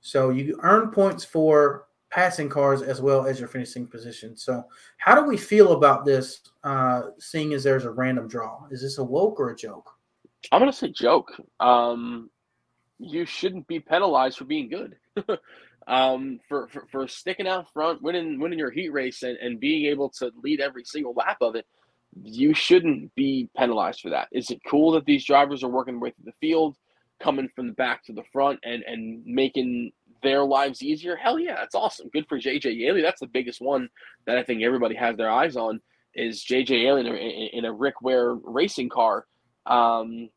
[0.01, 4.37] So you earn points for passing cars as well as your finishing position.
[4.37, 4.63] So,
[4.97, 6.41] how do we feel about this?
[6.63, 9.89] Uh, seeing as there's a random draw, is this a woke or a joke?
[10.51, 11.31] I'm gonna say joke.
[11.59, 12.29] Um,
[12.99, 14.95] you shouldn't be penalized for being good.
[15.87, 19.85] um, for, for, for sticking out front, winning winning your heat race, and, and being
[19.85, 21.65] able to lead every single lap of it.
[22.21, 24.29] You shouldn't be penalized for that.
[24.31, 26.77] Is it cool that these drivers are working their way through the field,
[27.21, 29.91] coming from the back to the front, and and making
[30.25, 32.09] their lives easier, hell yeah, that's awesome.
[32.11, 33.01] Good for JJ Yeley.
[33.01, 33.89] That's the biggest one
[34.25, 35.79] that I think everybody has their eyes on
[36.13, 39.25] is JJ Yeley in a, in a Rick Ware racing car.
[39.65, 40.29] Um,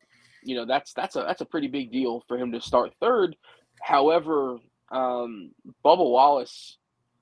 [0.45, 3.35] you know, that's that's a that's a pretty big deal for him to start third.
[3.83, 4.59] However,
[4.93, 5.53] um,
[5.85, 6.77] Bubba Wallace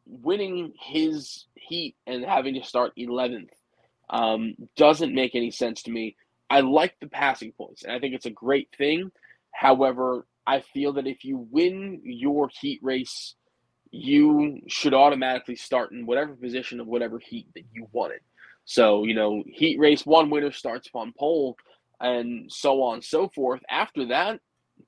[0.06, 3.48] winning his heat and having to start 11th
[4.10, 6.16] um, doesn't make any sense to me.
[6.48, 9.10] I like the passing points, and I think it's a great thing.
[9.52, 13.34] However, I feel that if you win your heat race,
[13.90, 18.20] you should automatically start in whatever position of whatever heat that you wanted.
[18.64, 21.56] So, you know, heat race one winner starts upon pole
[22.00, 23.60] and so on and so forth.
[23.70, 24.40] After that,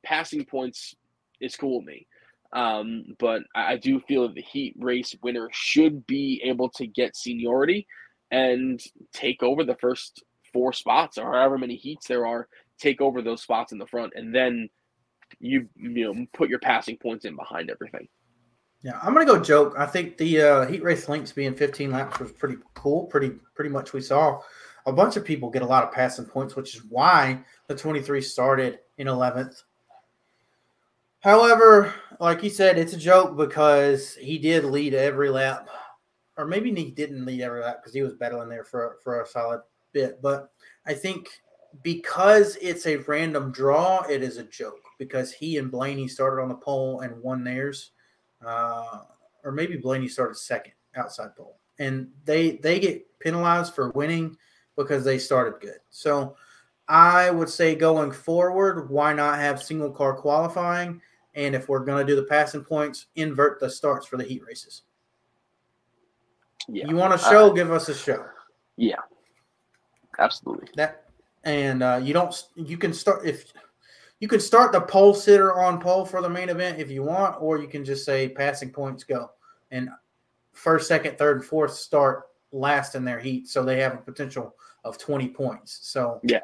[0.04, 0.94] passing points
[1.40, 2.06] is cool with me.
[2.52, 7.16] Um, but I do feel that the heat race winner should be able to get
[7.16, 7.86] seniority
[8.30, 10.22] and take over the first
[10.52, 12.48] four spots or however many heats there are,
[12.78, 14.68] take over those spots in the front, and then
[15.40, 18.08] you you know put your passing points in behind everything.
[18.82, 19.74] Yeah, I'm gonna go joke.
[19.76, 23.06] I think the uh, heat race links being 15 laps was pretty cool.
[23.06, 24.40] Pretty pretty much we saw
[24.86, 28.22] a bunch of people get a lot of passing points, which is why the 23
[28.22, 29.62] started in 11th.
[31.20, 35.68] However, like you said, it's a joke because he did lead every lap,
[36.38, 39.26] or maybe he didn't lead ever that because he was battling there for for a
[39.26, 39.60] solid
[39.92, 40.22] bit.
[40.22, 40.50] But
[40.86, 41.28] I think
[41.82, 46.48] because it's a random draw, it is a joke because he and Blaney started on
[46.48, 47.90] the pole and won theirs,
[48.44, 49.00] uh,
[49.44, 54.36] or maybe Blaney started second outside pole, and they they get penalized for winning
[54.76, 55.80] because they started good.
[55.90, 56.36] So
[56.88, 61.02] I would say going forward, why not have single car qualifying?
[61.34, 64.42] And if we're going to do the passing points, invert the starts for the heat
[64.46, 64.82] races.
[66.66, 66.88] Yeah.
[66.88, 67.50] You want a show?
[67.50, 68.24] Uh, give us a show.
[68.76, 68.96] Yeah,
[70.18, 70.68] absolutely.
[70.76, 71.04] That
[71.44, 72.34] and uh, you don't.
[72.56, 73.52] You can start if
[74.20, 77.40] you can start the pole sitter on pole for the main event if you want,
[77.40, 79.30] or you can just say passing points go
[79.70, 79.88] and
[80.52, 84.54] first, second, third, and fourth start last in their heat, so they have a potential
[84.84, 85.78] of twenty points.
[85.82, 86.40] So yeah,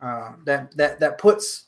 [0.00, 1.66] uh, that that that puts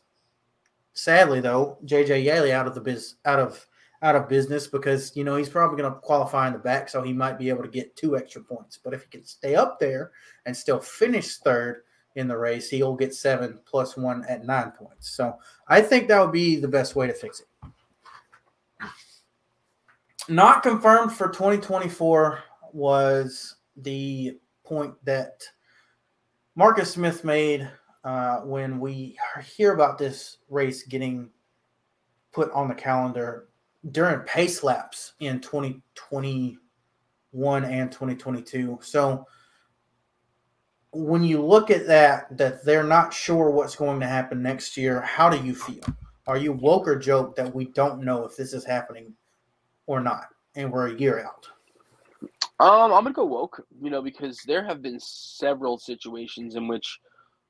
[0.93, 3.67] sadly though JJ Yeley out of the biz out of
[4.03, 7.03] out of business because you know he's probably going to qualify in the back, so
[7.03, 8.79] he might be able to get two extra points.
[8.83, 10.13] But if he can stay up there
[10.45, 11.83] and still finish third
[12.15, 15.11] in the race, he'll get seven plus one at nine points.
[15.11, 15.37] So
[15.69, 17.47] I think that would be the best way to fix it.
[20.29, 22.41] Not confirmed for 2024
[22.73, 25.45] was the point that
[26.57, 27.71] Marcus Smith made
[28.05, 29.17] uh, when we
[29.57, 31.31] hear about this race getting
[32.33, 33.49] put on the calendar
[33.93, 38.79] during pace laps in 2021 and 2022.
[38.83, 39.27] So
[40.93, 45.01] when you look at that, that they're not sure what's going to happen next year,
[45.03, 45.85] how do you feel?
[46.27, 49.13] Are you woke or joke that we don't know if this is happening
[49.87, 51.47] or not, and we're a year out?
[52.59, 56.99] Um, I'm gonna go woke, you know, because there have been several situations in which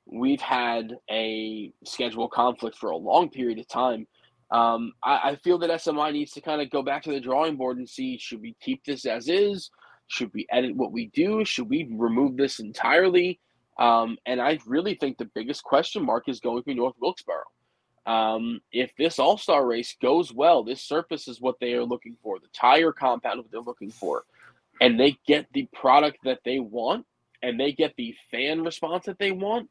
[0.05, 4.05] we've had a schedule conflict for a long period of time.
[4.49, 7.57] Um, I, I, feel that SMI needs to kind of go back to the drawing
[7.57, 9.69] board and see should we keep this as is?
[10.07, 11.43] Should we edit what we do?
[11.43, 13.41] Should we remove this entirely?
[13.77, 17.43] Um, and I really think the biggest question mark is going to be North Wilkesboro.
[18.05, 22.15] Um, if this All Star race goes well, this surface is what they are looking
[22.23, 24.23] for, the tire compound what they're looking for,
[24.79, 27.05] and they get the product that they want,
[27.43, 29.69] and they get the fan response that they want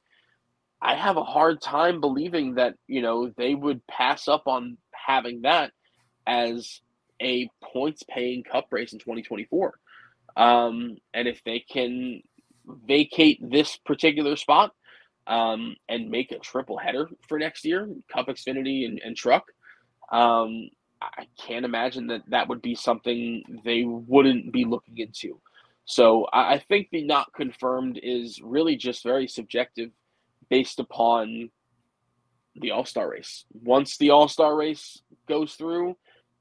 [0.81, 5.43] I have a hard time believing that, you know, they would pass up on having
[5.43, 5.73] that
[6.27, 6.81] as
[7.21, 9.79] a points paying cup race in 2024.
[10.37, 12.21] Um, and if they can
[12.67, 14.73] vacate this particular spot
[15.27, 19.45] um, and make a triple header for next year, Cup Xfinity and, and Truck,
[20.13, 20.69] um,
[21.01, 25.41] I can't imagine that that would be something they wouldn't be looking into.
[25.85, 29.91] So I, I think the not confirmed is really just very subjective
[30.49, 31.51] based upon
[32.55, 33.45] the All Star race.
[33.53, 35.97] Once the All Star race goes through,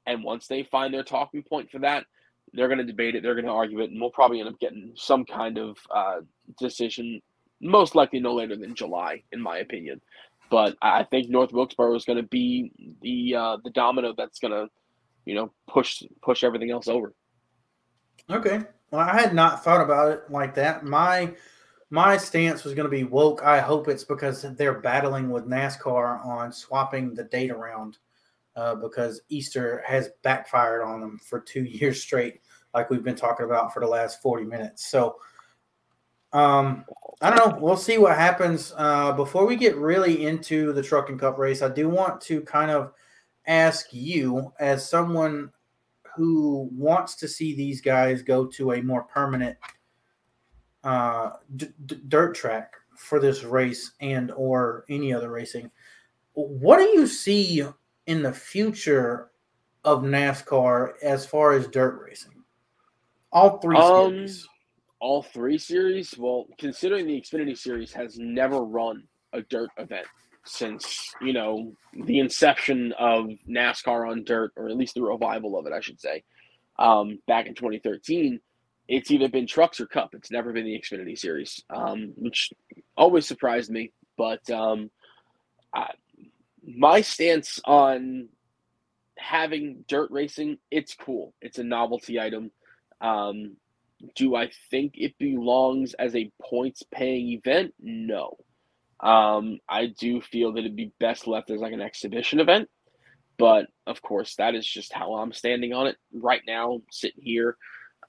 [0.05, 2.05] and once they find their talking point for that,
[2.53, 4.59] they're going to debate it, they're going to argue it, and we'll probably end up
[4.59, 6.19] getting some kind of uh,
[6.59, 7.21] decision,
[7.59, 9.99] most likely no later than July, in my opinion.
[10.49, 14.53] But I think North Wilkesboro is going to be the uh, the domino that's going
[14.53, 14.67] to,
[15.25, 17.13] you know, push push everything else over.
[18.29, 18.61] Okay.
[18.91, 20.85] Well, I had not thought about it like that.
[20.85, 21.33] My
[21.89, 23.43] my stance was going to be woke.
[23.43, 27.99] I hope it's because they're battling with NASCAR on swapping the date around
[28.55, 32.41] uh, because Easter has backfired on them for two years straight,
[32.73, 34.89] like we've been talking about for the last 40 minutes.
[34.89, 35.17] So,
[36.33, 36.85] um,
[37.21, 37.59] I don't know.
[37.61, 38.73] We'll see what happens.
[38.75, 42.41] Uh, before we get really into the Truck and Cup race, I do want to
[42.41, 42.91] kind of
[43.47, 45.51] ask you, as someone
[46.15, 49.55] who wants to see these guys go to a more permanent–
[50.85, 55.69] uh, d- d- dirt track for this race and or any other racing.
[56.33, 57.65] What do you see
[58.05, 59.31] in the future
[59.83, 62.43] of NASCAR as far as dirt racing?
[63.31, 64.47] All three um, series.
[64.99, 66.17] All three series.
[66.17, 70.07] Well, considering the Xfinity series has never run a dirt event
[70.47, 71.73] since you know
[72.05, 75.99] the inception of NASCAR on dirt, or at least the revival of it, I should
[75.99, 76.23] say,
[76.77, 78.39] um, back in 2013
[78.87, 80.13] it's either been trucks or cup.
[80.13, 82.51] It's never been the Xfinity series, um, which
[82.95, 83.91] always surprised me.
[84.17, 84.91] But um,
[85.73, 85.91] I,
[86.63, 88.29] my stance on
[89.17, 91.33] having dirt racing, it's cool.
[91.41, 92.51] It's a novelty item.
[93.01, 93.57] Um,
[94.15, 97.73] do I think it belongs as a points paying event?
[97.79, 98.37] No.
[98.99, 102.69] Um, I do feel that it'd be best left as like an exhibition event.
[103.37, 107.57] But of course, that is just how I'm standing on it right now, sitting here.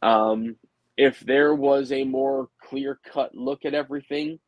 [0.07, 0.57] Um,
[0.96, 4.38] if there was a more clear cut look at everything,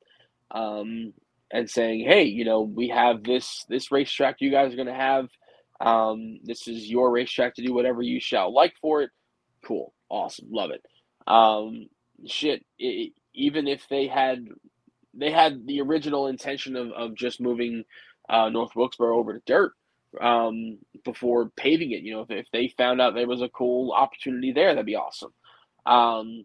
[0.53, 1.13] um,
[1.51, 4.95] and saying, "Hey, you know, we have this this racetrack you guys are going to
[4.95, 5.29] have.
[5.81, 9.11] Um, this is your racetrack to do whatever you shall like for it."
[9.65, 10.85] Cool, awesome, love it.
[11.27, 11.89] Um,
[12.27, 14.47] shit, it, even if they had
[15.15, 17.85] they had the original intention of, of just moving
[18.29, 19.73] uh, North Wilkesboro over to dirt
[20.21, 22.03] um, before paving it.
[22.03, 24.97] You know, if, if they found out there was a cool opportunity there, that'd be
[24.97, 25.33] awesome.
[25.89, 26.45] Um,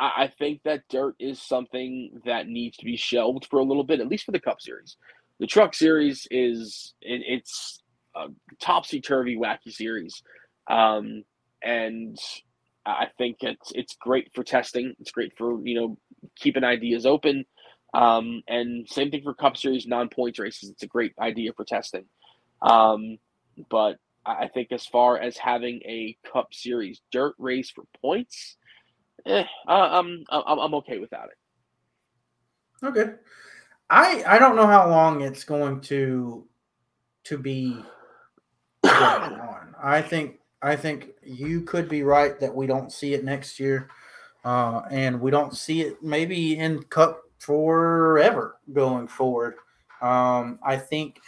[0.00, 3.84] I, I think that dirt is something that needs to be shelved for a little
[3.84, 4.96] bit, at least for the Cup Series.
[5.38, 7.82] The Truck Series is it, it's
[8.16, 8.26] a
[8.60, 10.22] topsy turvy, wacky series,
[10.70, 11.24] um,
[11.62, 12.18] and
[12.84, 14.94] I think it's it's great for testing.
[15.00, 15.98] It's great for you know
[16.36, 17.44] keeping ideas open.
[17.94, 20.70] Um, and same thing for Cup Series non points races.
[20.70, 22.04] It's a great idea for testing.
[22.62, 23.18] Um,
[23.70, 28.56] but I think as far as having a Cup Series dirt race for points,
[29.26, 32.86] eh, I'm, I'm I'm okay without it.
[32.86, 33.14] Okay,
[33.90, 36.46] I I don't know how long it's going to
[37.24, 37.84] to be
[38.82, 39.74] going on.
[39.82, 43.88] I think I think you could be right that we don't see it next year,
[44.44, 49.54] uh, and we don't see it maybe in Cup forever going forward.
[50.00, 51.20] Um, I think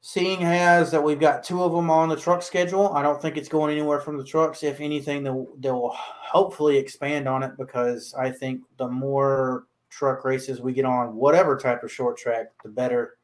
[0.00, 3.36] seeing as that we've got two of them on the truck schedule, I don't think
[3.36, 4.62] it's going anywhere from the trucks.
[4.62, 10.60] If anything, they'll, they'll hopefully expand on it because I think the more truck races
[10.60, 13.14] we get on, whatever type of short track, the better.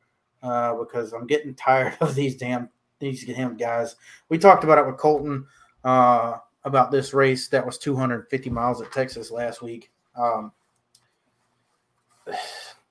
[0.42, 2.68] Uh, because I'm getting tired of these damn
[3.00, 3.96] these damn guys.
[4.28, 5.46] We talked about it with Colton
[5.84, 9.90] uh, about this race that was 250 miles at Texas last week.
[10.16, 10.52] Um,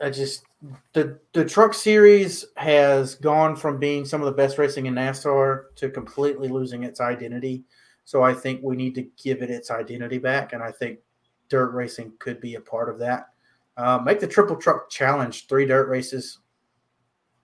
[0.04, 0.44] I just
[0.92, 5.76] the the truck series has gone from being some of the best racing in NASCAR
[5.76, 7.64] to completely losing its identity.
[8.04, 11.00] So I think we need to give it its identity back, and I think
[11.48, 13.30] dirt racing could be a part of that.
[13.78, 16.40] Uh, make the triple truck challenge three dirt races,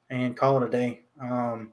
[0.09, 1.01] and call it a day.
[1.21, 1.71] Um,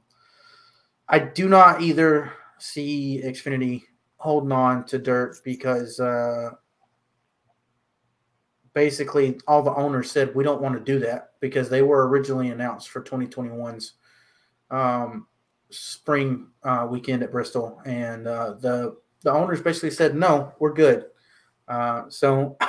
[1.08, 3.82] I do not either see Xfinity
[4.18, 6.50] holding on to dirt because uh,
[8.76, 12.50] basically all the owners said we don't want to do that because they were originally
[12.50, 13.94] announced for 2021's
[14.70, 15.26] um,
[15.70, 21.06] spring uh, weekend at Bristol, and uh, the the owners basically said no, we're good.
[21.66, 22.54] Uh, so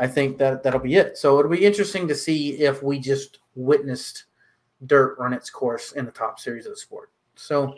[0.00, 1.18] I think that that'll be it.
[1.18, 4.24] So it'll be interesting to see if we just witnessed
[4.86, 7.12] dirt run its course in the top series of the sport.
[7.36, 7.74] So.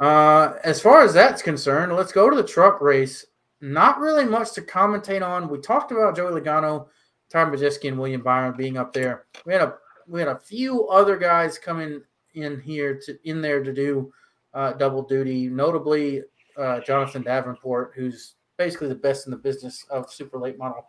[0.00, 3.26] Uh, as far as that's concerned, let's go to the truck race
[3.60, 5.48] not really much to commentate on.
[5.48, 6.86] We talked about Joey Logano,
[7.30, 9.26] Tom Majeski, and William Byron being up there.
[9.44, 9.74] We had a
[10.06, 12.02] we had a few other guys coming
[12.34, 14.12] in here to in there to do
[14.54, 16.22] uh, double duty, notably
[16.56, 20.84] uh, Jonathan Davenport, who's basically the best in the business of super late model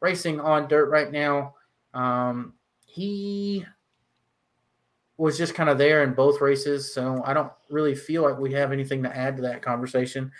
[0.00, 1.54] racing on dirt right now.
[1.94, 2.54] Um,
[2.86, 3.64] he
[5.16, 8.52] was just kind of there in both races, so I don't really feel like we
[8.52, 10.30] have anything to add to that conversation.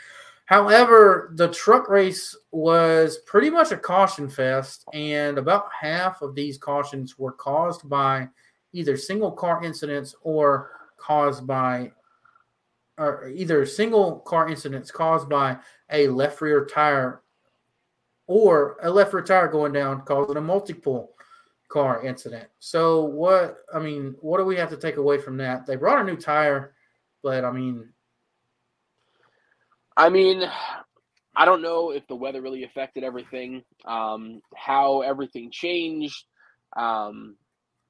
[0.49, 6.57] However, the truck race was pretty much a caution fest, and about half of these
[6.57, 8.31] cautions were caused by
[8.73, 11.93] either single car incidents or caused by
[12.97, 15.59] or either single car incidents caused by
[15.91, 17.21] a left rear tire
[18.27, 21.13] or a left rear tire going down causing a multiple
[21.69, 22.49] car incident.
[22.59, 25.67] So what I mean, what do we have to take away from that?
[25.67, 26.73] They brought a new tire,
[27.23, 27.91] but I mean,
[29.99, 30.45] I mean,
[31.35, 36.25] I don't know if the weather really affected everything, um, how everything changed.
[36.77, 37.37] Um,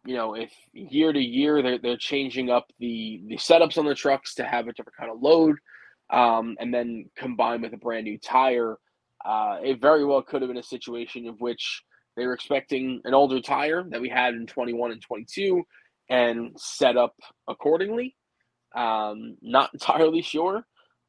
[0.06, 3.94] you know, if year to year they're, they're changing up the, the setups on the
[3.94, 5.56] trucks to have a different kind of load,
[6.08, 8.78] um, and then combined with a brand new tire,
[9.26, 11.82] uh, it very well could have been a situation of which
[12.16, 15.62] they were expecting an older tire that we had in 21 and 22
[16.08, 17.14] and set up
[17.46, 18.16] accordingly.
[18.74, 20.64] Um, not entirely sure.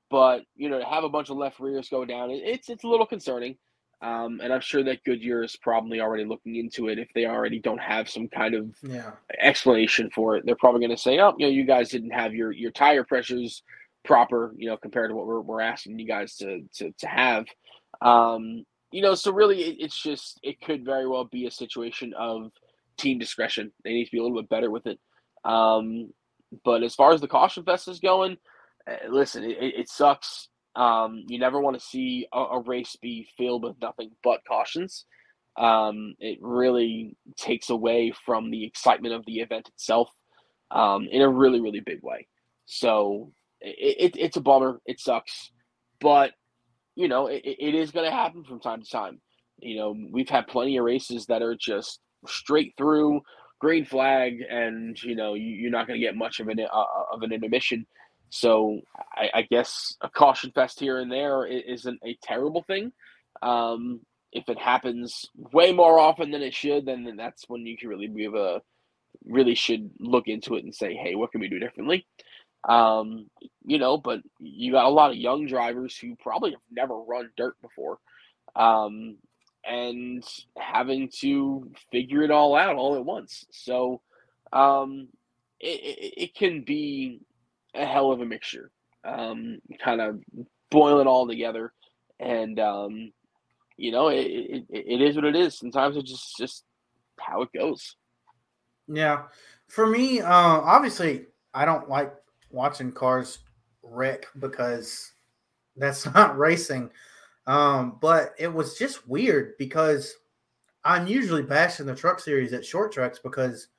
[0.09, 2.87] But you know, to have a bunch of left rears go down, it's it's a
[2.87, 3.57] little concerning.
[4.01, 7.59] Um, and I'm sure that Goodyear is probably already looking into it if they already
[7.59, 9.11] don't have some kind of yeah.
[9.41, 10.45] explanation for it.
[10.45, 13.03] They're probably going to say, "Oh, you know, you guys didn't have your your tire
[13.03, 13.61] pressures
[14.05, 17.45] proper, you know, compared to what we're we're asking you guys to to to have."
[18.01, 22.13] Um, you know, so really, it, it's just it could very well be a situation
[22.17, 22.51] of
[22.97, 23.71] team discretion.
[23.83, 24.99] They need to be a little bit better with it.
[25.43, 26.11] Um,
[26.63, 28.37] but as far as the caution fest is going,
[29.09, 30.49] listen, it, it sucks.
[30.75, 35.05] Um, you never want to see a, a, race be filled with nothing but cautions.
[35.57, 40.09] Um, it really takes away from the excitement of the event itself
[40.71, 42.27] um, in a really, really big way.
[42.65, 44.79] So it, it, it's a bummer.
[44.85, 45.51] It sucks.
[45.99, 46.31] But,
[46.95, 49.19] you know, it, it is going to happen from time to time.
[49.57, 53.21] You know, we've had plenty of races that are just straight through
[53.59, 56.83] green flag, and you know you, are not going to get much of an uh,
[57.11, 57.85] of an intermission.
[58.29, 62.91] So I, I, guess a caution fest here and there isn't a terrible thing.
[63.41, 64.01] Um,
[64.31, 68.07] if it happens way more often than it should, then, that's when you can really
[68.07, 68.61] be a
[69.25, 72.05] really should look into it and say, hey, what can we do differently?
[72.67, 73.29] Um,
[73.65, 77.31] you know, but you got a lot of young drivers who probably have never run
[77.35, 77.97] dirt before.
[78.55, 79.17] Um,
[79.65, 80.23] and
[80.57, 83.45] having to figure it all out all at once.
[83.51, 84.01] So
[84.53, 85.09] um,
[85.59, 87.21] it, it, it can be
[87.75, 88.71] a hell of a mixture.
[89.03, 90.19] Um, kind of
[90.69, 91.73] boil it all together,
[92.19, 93.11] and um,
[93.77, 95.57] you know, it, it, it is what it is.
[95.57, 96.63] Sometimes it's just just
[97.19, 97.95] how it goes.
[98.87, 99.23] Yeah,
[99.67, 102.13] for me, uh, obviously, I don't like
[102.49, 103.39] watching cars
[103.83, 105.11] wreck because
[105.77, 106.91] that's not racing.
[107.47, 110.13] Um, but it was just weird because
[110.83, 113.69] I'm usually bashing the truck series at short tracks because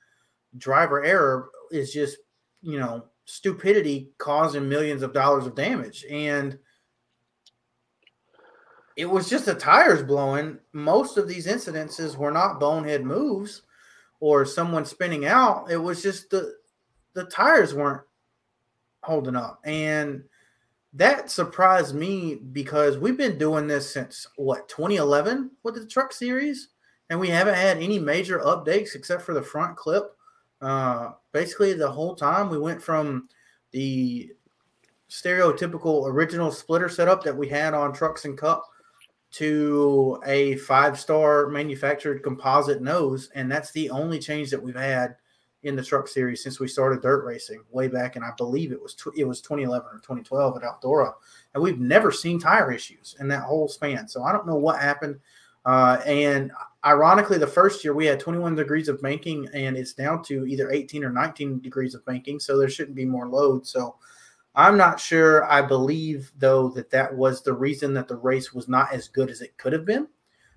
[0.58, 2.18] driver error is just,
[2.62, 6.04] you know, stupidity causing millions of dollars of damage.
[6.10, 6.58] And
[8.96, 10.58] it was just the tires blowing.
[10.72, 13.62] Most of these incidences were not bonehead moves
[14.18, 15.70] or someone spinning out.
[15.70, 16.56] It was just the
[17.14, 18.02] the tires weren't
[19.02, 19.60] holding up.
[19.64, 20.24] And
[20.92, 26.68] that surprised me because we've been doing this since what 2011 with the truck series
[27.10, 30.16] and we haven't had any major updates except for the front clip
[30.60, 33.28] uh, basically the whole time we went from
[33.72, 34.30] the
[35.08, 38.64] stereotypical original splitter setup that we had on trucks and cup
[39.32, 45.16] to a five star manufactured composite nose and that's the only change that we've had
[45.62, 48.82] in the truck series since we started dirt racing way back and I believe it
[48.82, 51.12] was tw- it was 2011 or 2012 at Eldora,
[51.54, 54.08] and we've never seen tire issues in that whole span.
[54.08, 55.18] So I don't know what happened.
[55.66, 56.50] Uh, and
[56.84, 60.70] ironically, the first year we had 21 degrees of banking, and it's down to either
[60.70, 63.66] 18 or 19 degrees of banking, so there shouldn't be more load.
[63.66, 63.96] So
[64.54, 65.44] I'm not sure.
[65.50, 69.30] I believe though that that was the reason that the race was not as good
[69.30, 70.08] as it could have been,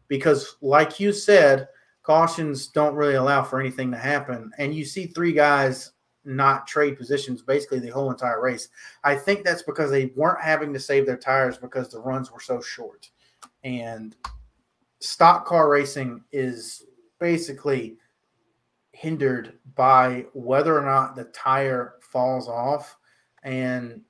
[0.08, 1.68] because like you said
[2.04, 4.52] cautions don't really allow for anything to happen.
[4.58, 5.92] And you see three guys
[6.26, 8.70] not trade positions basically the whole entire race.
[9.04, 12.40] I think that's because they weren't having to save their tires because the runs were
[12.40, 13.10] so short.
[13.64, 14.16] And
[15.04, 16.86] stock car racing is
[17.20, 17.98] basically
[18.94, 22.96] hindered by whether or not the tire falls off.
[23.44, 24.02] And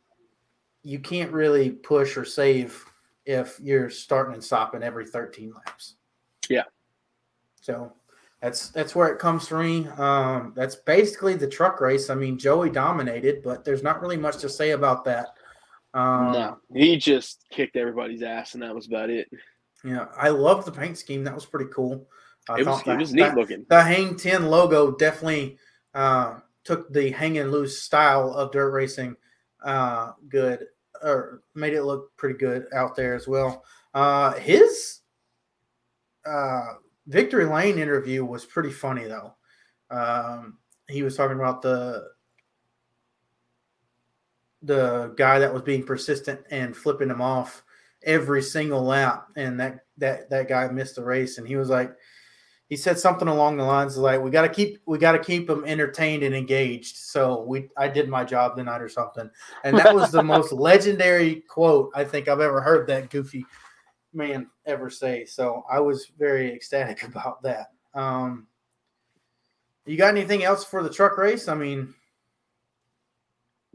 [0.84, 2.86] you can't really push or save
[3.26, 5.96] if you're starting and stopping every 13 laps.
[6.50, 6.66] Yeah.
[7.62, 7.94] So
[8.42, 9.88] that's that's where it comes for me.
[9.98, 12.10] Um, that's basically the truck race.
[12.10, 15.30] I mean, Joey dominated, but there's not really much to say about that.
[15.94, 19.30] Um, no, he just kicked everybody's ass, and that was about it.
[19.84, 21.24] Yeah, I love the paint scheme.
[21.24, 22.08] That was pretty cool.
[22.50, 23.66] I it was, that, it was neat that, looking.
[23.70, 25.58] The Hang 10 logo definitely
[25.94, 29.16] uh, took the hanging loose style of dirt racing
[29.64, 30.66] uh, good,
[31.02, 33.64] or made it look pretty good out there as well.
[33.94, 35.02] Uh, his
[36.26, 36.74] uh,
[37.08, 39.34] Victory Lane interview was pretty funny though.
[39.90, 40.58] Um,
[40.90, 42.10] he was talking about the
[44.64, 47.64] the guy that was being persistent and flipping him off
[48.06, 51.94] every single lap, and that that that guy missed the race, and he was like,
[52.70, 55.20] he said something along the lines of like, "We got to keep we got to
[55.20, 59.30] keep them entertained and engaged." So we I did my job tonight or something,
[59.64, 63.46] and that was the most legendary quote I think I've ever heard that goofy
[64.14, 65.26] man ever say.
[65.26, 67.68] So I was very ecstatic about that.
[67.94, 68.48] Um,
[69.86, 71.48] you got anything else for the truck race?
[71.48, 71.94] I mean,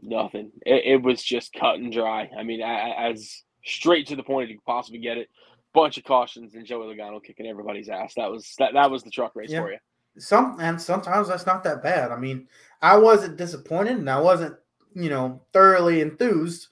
[0.01, 0.51] nothing.
[0.65, 2.29] It, it was just cut and dry.
[2.37, 5.29] I mean, I, as straight to the point you could possibly get it.
[5.73, 8.13] Bunch of cautions and Joey Logano kicking everybody's ass.
[8.15, 8.73] That was that.
[8.73, 9.61] That was the truck race yeah.
[9.61, 9.77] for you.
[10.17, 12.11] Some and sometimes that's not that bad.
[12.11, 12.47] I mean,
[12.81, 14.55] I wasn't disappointed and I wasn't,
[14.95, 16.69] you know, thoroughly enthused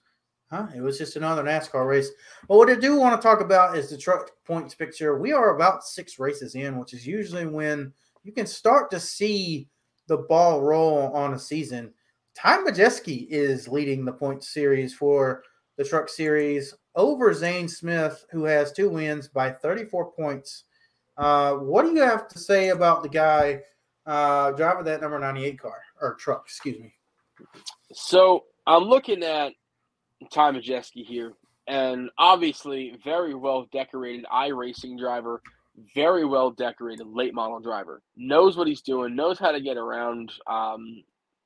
[0.49, 0.67] Huh?
[0.73, 2.09] It was just another NASCAR race.
[2.47, 5.19] But what I do want to talk about is the truck points picture.
[5.19, 7.91] We are about six races in, which is usually when
[8.23, 9.67] you can start to see
[10.07, 11.93] the ball roll on a season.
[12.33, 15.43] Ty Majeski is leading the point series for
[15.77, 20.63] the truck series over Zane Smith, who has two wins by 34 points.
[21.17, 23.61] Uh, what do you have to say about the guy
[24.05, 26.43] uh, driving that number 98 car or truck?
[26.45, 26.93] Excuse me.
[27.93, 29.53] So I'm looking at
[30.31, 31.33] Ty Majeski here,
[31.67, 35.41] and obviously very well decorated iRacing driver,
[35.93, 38.01] very well decorated late model driver.
[38.15, 40.31] Knows what he's doing, knows how to get around.
[40.47, 41.03] Um,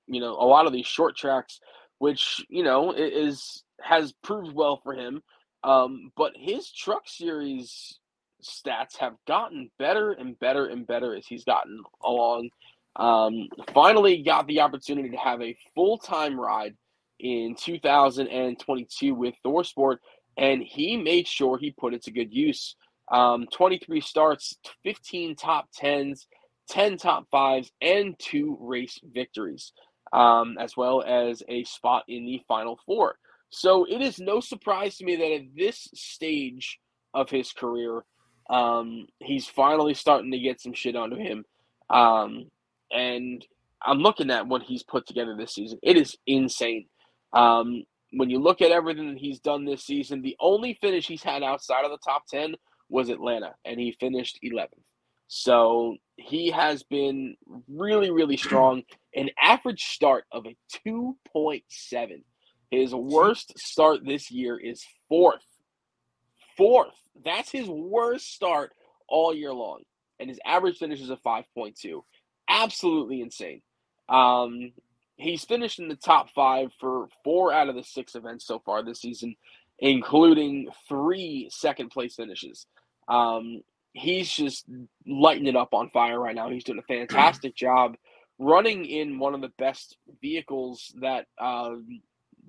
[0.08, 1.60] you know, a lot of these short tracks,
[2.00, 5.22] which you know is has proved well for him.
[5.64, 8.00] Um, but his truck series
[8.44, 12.50] stats have gotten better and better and better as he's gotten along.
[12.96, 16.76] Um, finally, got the opportunity to have a full time ride
[17.20, 19.98] in 2022 with ThorSport,
[20.38, 22.76] and he made sure he put it to good use.
[23.12, 26.26] Um, 23 starts, 15 top 10s,
[26.70, 29.74] 10 top fives, and two race victories,
[30.14, 33.16] um, as well as a spot in the final four.
[33.52, 36.80] So it is no surprise to me that at this stage
[37.14, 38.04] of his career,
[38.50, 41.46] um, he's finally starting to get some shit onto him.
[41.90, 42.50] Um,
[42.92, 43.46] and
[43.86, 45.80] I'm looking at what he's put together this season.
[45.84, 46.88] It is insane.
[47.34, 47.84] Um,
[48.14, 51.44] when you look at everything that he's done this season, the only finish he's had
[51.44, 52.56] outside of the top 10
[52.90, 54.68] was Atlanta, and he finished 11th.
[55.28, 57.36] So he has been
[57.70, 58.84] really, really strong.
[59.16, 60.56] An average start of a
[60.88, 62.24] 2.7.
[62.72, 65.44] His worst start this year is fourth.
[66.58, 66.96] Fourth.
[67.24, 68.72] That's his worst start
[69.10, 69.82] all year long.
[70.20, 72.02] And his average finish is a 5.2.
[72.50, 73.62] Absolutely insane.
[74.08, 74.72] Um,
[75.18, 78.84] he's finished in the top five for four out of the six events so far
[78.84, 79.36] this season,
[79.80, 82.68] including three second place finishes.
[83.08, 83.62] Um,
[83.94, 84.66] he's just
[85.06, 86.50] lighting it up on fire right now.
[86.50, 87.96] He's doing a fantastic job
[88.40, 91.76] running in one of the best vehicles that uh,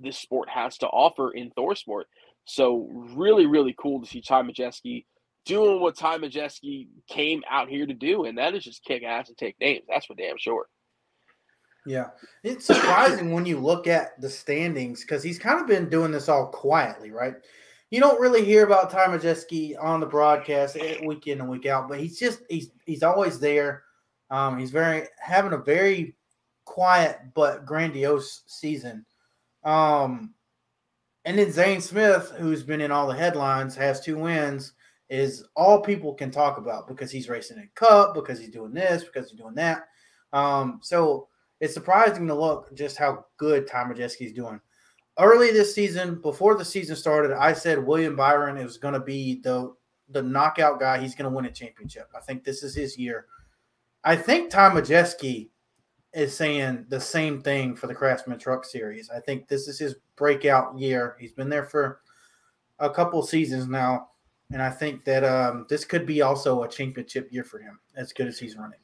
[0.00, 2.04] this sport has to offer in ThorSport.
[2.44, 5.04] So really, really cool to see Ty Majeski
[5.44, 9.28] doing what Ty Majeski came out here to do, and that is just kick ass
[9.28, 9.84] and take names.
[9.88, 10.66] That's for damn sure.
[11.84, 12.10] Yeah,
[12.44, 16.28] it's surprising when you look at the standings because he's kind of been doing this
[16.28, 17.34] all quietly, right?
[17.90, 21.66] You don't really hear about Ty Majeski on the broadcast eh, week in and week
[21.66, 23.82] out, but he's just he's he's always there.
[24.30, 26.14] Um, he's very having a very
[26.64, 29.04] quiet but grandiose season.
[29.64, 30.34] Um,
[31.24, 34.72] and then Zane Smith, who's been in all the headlines, has two wins.
[35.08, 39.04] Is all people can talk about because he's racing in Cup, because he's doing this,
[39.04, 39.84] because he's doing that.
[40.32, 41.28] Um, so
[41.60, 44.58] it's surprising to look just how good Ty Majeski is doing.
[45.18, 49.40] Early this season, before the season started, I said William Byron is going to be
[49.42, 49.74] the
[50.08, 50.98] the knockout guy.
[50.98, 52.08] He's going to win a championship.
[52.16, 53.26] I think this is his year.
[54.04, 55.50] I think Ty Majeski
[56.14, 59.10] is saying the same thing for the Craftsman Truck Series.
[59.10, 61.16] I think this is his breakout year.
[61.18, 62.00] He's been there for
[62.78, 64.08] a couple seasons now,
[64.52, 68.12] and I think that um, this could be also a championship year for him, as
[68.12, 68.78] good as he's running.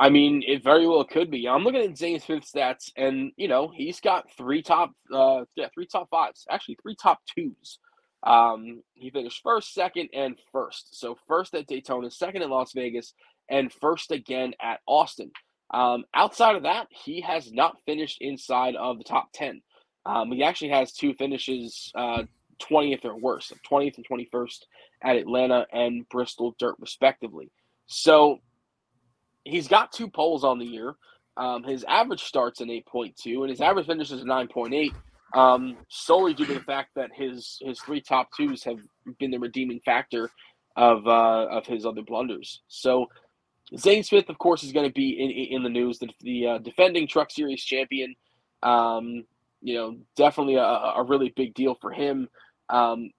[0.00, 1.48] I mean, it very well could be.
[1.48, 5.68] I'm looking at Zane Smith's stats, and you know he's got three top, uh, yeah,
[5.72, 7.78] three top fives, actually three top twos.
[8.22, 10.98] Um, he finished first, second, and first.
[10.98, 13.14] So first at Daytona, second at Las Vegas,
[13.48, 15.30] and first again at Austin.
[15.72, 19.62] Um, outside of that, he has not finished inside of the top ten.
[20.04, 22.22] Um, he actually has two finishes, uh,
[22.70, 24.58] 20th or worse, 20th and 21st
[25.02, 27.50] at Atlanta and Bristol Dirt, respectively.
[27.86, 28.38] So
[29.44, 30.94] he's got two poles on the year.
[31.36, 34.90] Um, his average starts in 8.2 and his average finishes 9.8.
[35.34, 38.78] Um, solely due to the fact that his his three top twos have
[39.18, 40.30] been the redeeming factor
[40.76, 42.62] of uh, of his other blunders.
[42.68, 43.06] So
[43.76, 45.98] Zane Smith, of course, is going to be in in the news.
[45.98, 48.14] The, the uh, defending Truck Series champion.
[48.62, 49.24] Um,
[49.60, 52.28] you know, definitely a, a, really big deal for him.
[52.68, 53.10] Um,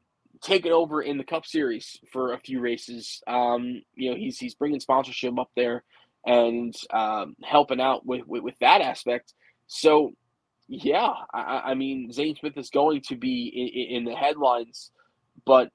[0.42, 3.22] taking over in the Cup Series for a few races.
[3.28, 5.84] Um, you know, he's he's bringing sponsorship up there
[6.26, 9.34] and um, helping out with, with, with that aspect.
[9.68, 10.12] So,
[10.68, 14.92] yeah, I, I, mean, Zane Smith is going to be in, in the headlines,
[15.46, 15.72] but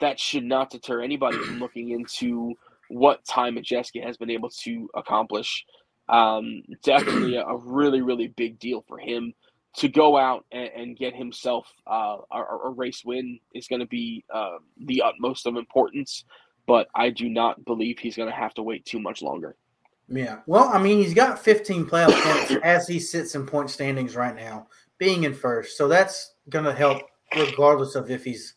[0.00, 2.54] that should not deter anybody from looking into
[2.88, 5.64] what Ty Majeski has been able to accomplish.
[6.08, 9.34] Um, definitely a, really, really big deal for him
[9.76, 13.86] to go out and, and get himself uh, a, a, race win is going to
[13.86, 16.24] be uh, the utmost of importance
[16.68, 19.56] but I do not believe he's going to have to wait too much longer.
[20.06, 20.40] Yeah.
[20.46, 24.36] Well, I mean, he's got 15 playoff points as he sits in point standings right
[24.36, 24.68] now,
[24.98, 25.78] being in first.
[25.78, 27.02] So that's going to help
[27.34, 28.54] regardless of if he's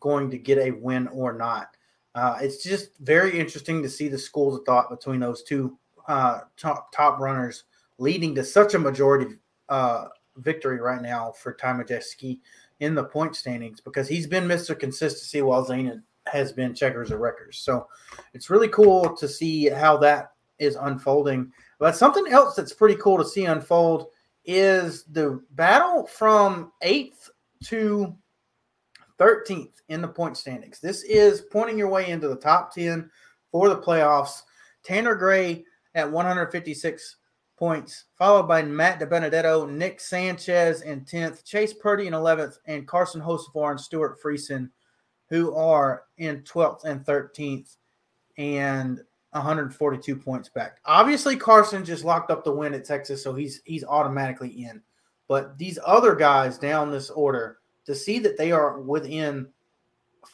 [0.00, 1.68] going to get a win or not.
[2.14, 6.40] Uh, it's just very interesting to see the schools of thought between those two uh,
[6.56, 7.64] top, top runners
[7.98, 9.34] leading to such a majority
[9.68, 10.06] uh,
[10.36, 11.84] victory right now for Ty
[12.80, 14.78] in the point standings because he's been Mr.
[14.78, 17.58] Consistency while Zane has been checkers or wreckers.
[17.58, 17.86] So
[18.32, 21.52] it's really cool to see how that is unfolding.
[21.78, 24.08] But something else that's pretty cool to see unfold
[24.44, 27.30] is the battle from eighth
[27.64, 28.14] to
[29.18, 30.80] 13th in the point standings.
[30.80, 33.10] This is pointing your way into the top 10
[33.50, 34.42] for the playoffs.
[34.82, 37.16] Tanner Gray at 156
[37.56, 43.20] points, followed by Matt DiBenedetto, Nick Sanchez in 10th, Chase Purdy in 11th, and Carson
[43.20, 44.70] Hocevar and Stewart Friesen,
[45.28, 47.76] who are in 12th and 13th
[48.36, 49.00] and
[49.30, 50.78] 142 points back.
[50.84, 54.82] Obviously, Carson just locked up the win at Texas, so he's he's automatically in.
[55.28, 59.48] But these other guys down this order, to see that they are within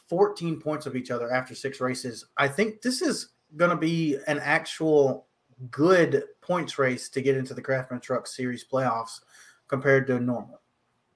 [0.09, 4.17] 14 points of each other after six races, I think this is going to be
[4.27, 5.27] an actual
[5.69, 9.19] good points race to get into the Craftsman Truck Series playoffs
[9.67, 10.61] compared to normal.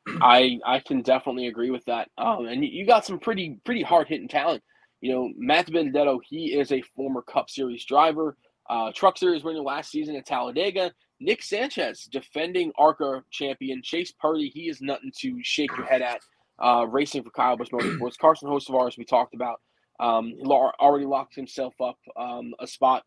[0.22, 2.10] I I can definitely agree with that.
[2.18, 4.64] Um, and you got some pretty pretty hard hitting talent.
[5.02, 8.38] You know, Matt Benedetto, he is a former Cup Series driver,
[8.70, 10.92] uh, Truck Series winner last season at Talladega.
[11.20, 13.82] Nick Sanchez, defending ARCA champion.
[13.82, 16.22] Chase Purdy, he is nothing to shake your head at.
[16.57, 18.18] Uh, racing for Kyle Busch Motorsports.
[18.20, 19.59] Carson Hocevar, as we talked about,
[19.99, 23.03] um, already locked himself up um, a spot.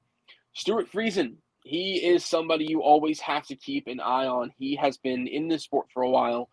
[0.54, 4.52] Stewart Friesen, he is somebody you always have to keep an eye on.
[4.58, 6.50] He has been in this sport for a while,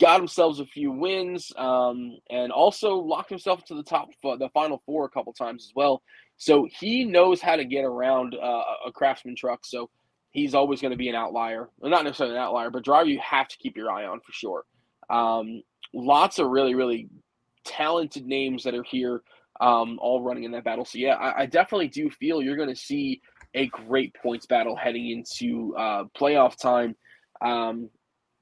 [0.00, 4.82] got himself a few wins, um, and also locked himself to the top, the final
[4.86, 6.02] four a couple times as well.
[6.36, 9.60] So he knows how to get around uh, a craftsman truck.
[9.64, 9.90] So
[10.32, 11.68] he's always going to be an outlier.
[11.78, 14.32] Well, not necessarily an outlier, but driver you have to keep your eye on for
[14.32, 14.64] sure.
[15.08, 15.62] Um,
[15.94, 17.08] lots of really, really
[17.64, 19.22] talented names that are here,
[19.60, 20.84] um, all running in that battle.
[20.84, 23.20] So yeah, I, I definitely do feel you're going to see
[23.54, 26.96] a great points battle heading into uh, playoff time.
[27.42, 27.90] Um,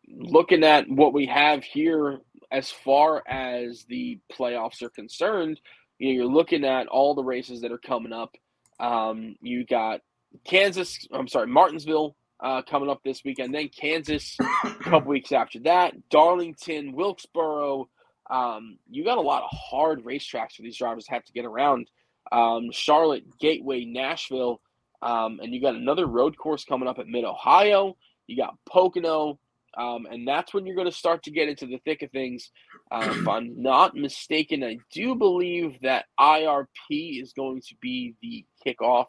[0.09, 2.19] looking at what we have here
[2.53, 5.61] as far as the playoffs are concerned,
[5.99, 8.35] you know, you're looking at all the races that are coming up.
[8.79, 10.01] Um, you got
[10.45, 15.59] Kansas, I'm sorry, Martinsville uh, coming up this weekend, then Kansas a couple weeks after
[15.61, 17.89] that, Darlington, Wilkesboro.
[18.31, 21.45] Um, you got a lot of hard racetracks for these drivers to have to get
[21.45, 21.89] around.
[22.31, 24.61] Um, Charlotte, Gateway, Nashville,
[25.03, 27.97] um, and you got another road course coming up at Mid Ohio.
[28.27, 29.39] You got Pocono,
[29.77, 32.51] um, and that's when you're going to start to get into the thick of things.
[32.91, 38.45] Uh, if I'm not mistaken, I do believe that IRP is going to be the
[38.65, 39.07] kickoff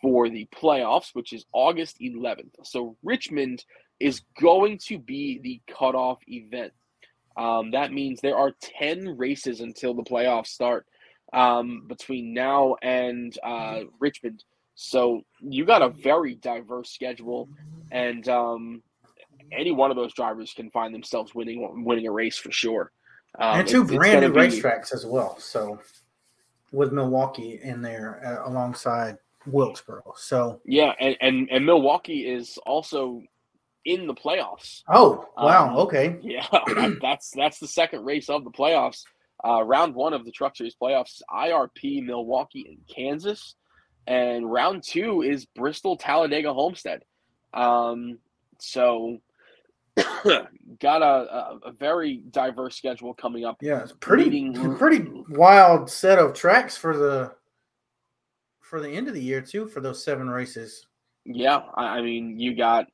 [0.00, 2.54] for the playoffs, which is August 11th.
[2.64, 3.64] So Richmond
[3.98, 6.72] is going to be the cutoff event.
[7.36, 10.86] Um, that means there are 10 races until the playoffs start
[11.32, 14.44] um, between now and uh, Richmond.
[14.74, 17.48] So you got a very diverse schedule,
[17.90, 18.82] and um,
[19.52, 22.90] any one of those drivers can find themselves winning winning a race for sure.
[23.38, 25.38] Um, and two it's, brand new be, racetracks as well.
[25.38, 25.78] So
[26.72, 30.14] with Milwaukee in there uh, alongside Wilkesboro.
[30.16, 33.22] So yeah, and, and and Milwaukee is also
[33.84, 34.82] in the playoffs.
[34.88, 36.18] Oh wow, um, okay.
[36.22, 36.46] Yeah,
[37.02, 39.02] that's that's the second race of the playoffs.
[39.42, 43.54] Uh, round one of the Truck Series playoffs: IRP, Milwaukee, and Kansas,
[44.06, 47.02] and round two is Bristol, Talladega, Homestead.
[47.54, 48.18] Um,
[48.58, 49.18] so
[50.78, 53.56] got a, a, a, very diverse schedule coming up.
[53.60, 54.76] Yeah, it's pretty leading...
[54.76, 57.32] pretty wild set of tracks for the
[58.70, 60.86] for the end of the year too for those seven races.
[61.24, 62.86] Yeah, I mean you got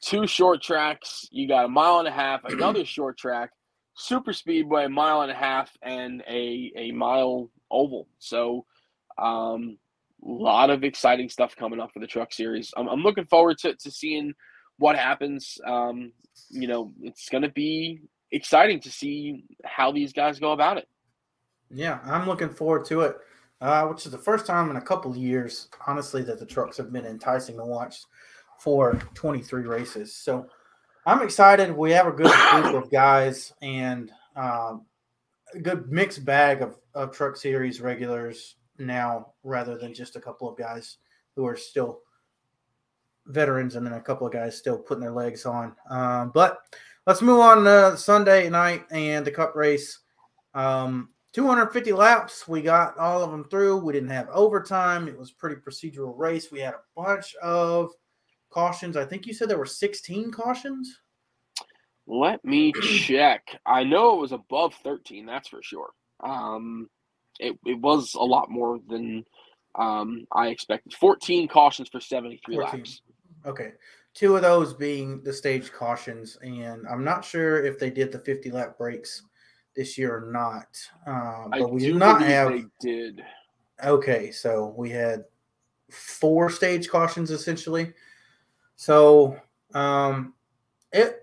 [0.00, 3.50] two short tracks, you got a mile and a half, another short track,
[3.96, 8.08] super speedway, mile and a half, and a a mile oval.
[8.18, 8.66] So,
[9.16, 9.78] um,
[10.26, 12.72] a lot of exciting stuff coming up for the Truck Series.
[12.76, 14.34] I'm, I'm looking forward to to seeing
[14.78, 15.58] what happens.
[15.64, 16.12] Um,
[16.50, 18.00] you know, it's going to be
[18.32, 20.88] exciting to see how these guys go about it.
[21.70, 23.16] Yeah, I'm looking forward to it
[23.60, 26.76] uh, which is the first time in a couple of years, honestly, that the trucks
[26.76, 28.02] have been enticing to watch
[28.58, 30.14] for 23 races.
[30.14, 30.46] So
[31.06, 31.76] I'm excited.
[31.76, 34.86] We have a good group of guys and um,
[35.54, 40.48] a good mixed bag of, of truck series regulars now, rather than just a couple
[40.48, 40.98] of guys
[41.36, 42.00] who are still
[43.26, 45.74] veterans and then a couple of guys still putting their legs on.
[45.88, 46.58] Um, but
[47.06, 50.00] let's move on to Sunday night and the cup race.
[50.54, 52.46] Um, 250 laps.
[52.46, 53.78] We got all of them through.
[53.78, 55.08] We didn't have overtime.
[55.08, 56.52] It was pretty procedural race.
[56.52, 57.90] We had a bunch of
[58.50, 58.96] cautions.
[58.96, 61.00] I think you said there were 16 cautions.
[62.06, 63.42] Let me check.
[63.66, 65.26] I know it was above 13.
[65.26, 65.90] That's for sure.
[66.20, 66.88] Um,
[67.40, 69.24] it, it was a lot more than
[69.74, 70.94] um, I expected.
[70.94, 72.78] 14 cautions for 73 14.
[72.78, 73.02] laps.
[73.44, 73.72] Okay.
[74.14, 76.38] Two of those being the stage cautions.
[76.42, 79.22] And I'm not sure if they did the 50 lap breaks
[79.74, 80.76] this year or not.
[81.06, 82.50] Uh, but I we did not have.
[82.50, 83.24] They did.
[83.82, 85.24] Okay, so we had
[85.90, 87.92] four stage cautions essentially.
[88.76, 89.38] So
[89.74, 90.34] um,
[90.92, 91.20] it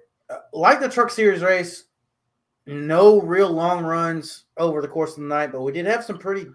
[0.54, 1.86] like the Truck Series race,
[2.66, 6.18] no real long runs over the course of the night, but we did have some
[6.18, 6.48] pretty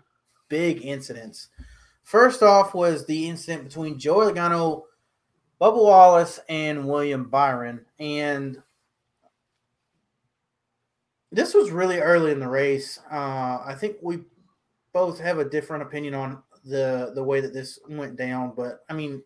[0.49, 1.49] big incidents.
[2.03, 4.82] First off was the incident between Joey Logano,
[5.61, 7.84] Bubba Wallace, and William Byron.
[7.99, 8.62] And
[11.33, 13.01] this was really early in the race.
[13.11, 14.20] Uh, I think we
[14.93, 18.93] both have a different opinion on the the way that this went down, but I
[18.93, 19.22] mean,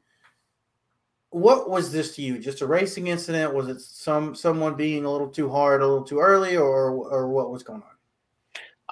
[1.30, 2.38] what was this to you?
[2.38, 3.54] Just a racing incident?
[3.54, 7.28] Was it some someone being a little too hard, a little too early, or or
[7.28, 7.90] what was going on?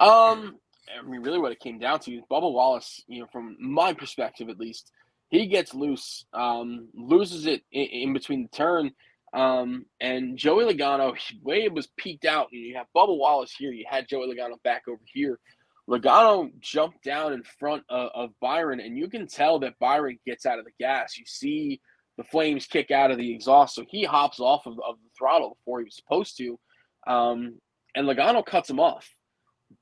[0.01, 0.59] Um,
[0.97, 4.49] I mean, really, what it came down to, Bubba Wallace, you know, from my perspective
[4.49, 4.93] at least,
[5.29, 8.93] he gets loose, um, loses it in, in between the turn,
[9.39, 12.49] um, and Joey Logano, way it was peaked out.
[12.51, 15.39] You have Bubba Wallace here, you had Joey Logano back over here.
[15.89, 20.45] Logano jumped down in front of, of Byron, and you can tell that Byron gets
[20.45, 21.17] out of the gas.
[21.17, 21.81] You see
[22.17, 23.77] the flames kick out of the exhaust.
[23.77, 26.59] So he hops off of, of the throttle before he was supposed to.
[27.07, 27.61] Um,
[27.95, 29.09] and Logano cuts him off.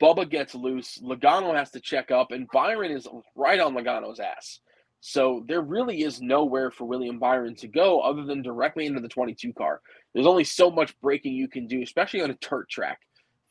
[0.02, 0.98] Bubba gets loose.
[1.02, 4.60] Logano has to check up, and Byron is right on Logano's ass.
[5.08, 9.06] So there really is nowhere for William Byron to go other than directly into the
[9.06, 9.80] 22 car.
[10.12, 12.98] There's only so much braking you can do, especially on a dirt track,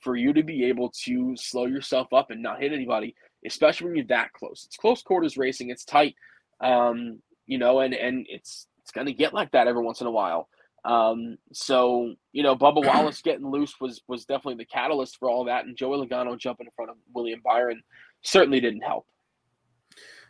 [0.01, 3.95] for you to be able to slow yourself up and not hit anybody, especially when
[3.95, 4.65] you're that close.
[4.67, 5.69] It's close quarters racing.
[5.69, 6.15] It's tight,
[6.59, 10.07] um, you know, and and it's it's going to get like that every once in
[10.07, 10.49] a while.
[10.83, 15.45] Um, so you know, Bubba Wallace getting loose was was definitely the catalyst for all
[15.45, 17.81] that, and Joey Logano jumping in front of William Byron
[18.23, 19.07] certainly didn't help.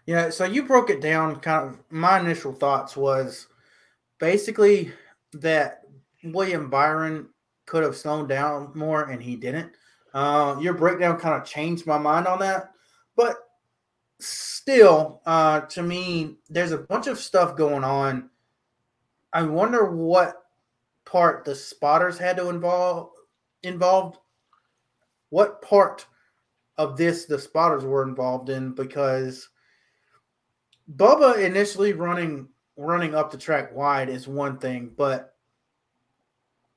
[0.05, 1.39] Yeah, so you broke it down.
[1.39, 3.47] Kind of my initial thoughts was
[4.19, 4.91] basically
[5.33, 5.81] that
[6.23, 7.29] William Byron
[7.65, 9.71] could have slowed down more, and he didn't.
[10.13, 12.71] Uh, your breakdown kind of changed my mind on that,
[13.15, 13.35] but
[14.19, 18.29] still, uh, to me, there's a bunch of stuff going on
[19.35, 20.45] I wonder what
[21.03, 23.09] part the spotters had to involve
[23.63, 24.17] involved.
[25.29, 26.07] What part
[26.77, 29.49] of this the spotters were involved in because
[30.93, 35.35] Bubba initially running running up the track wide is one thing, but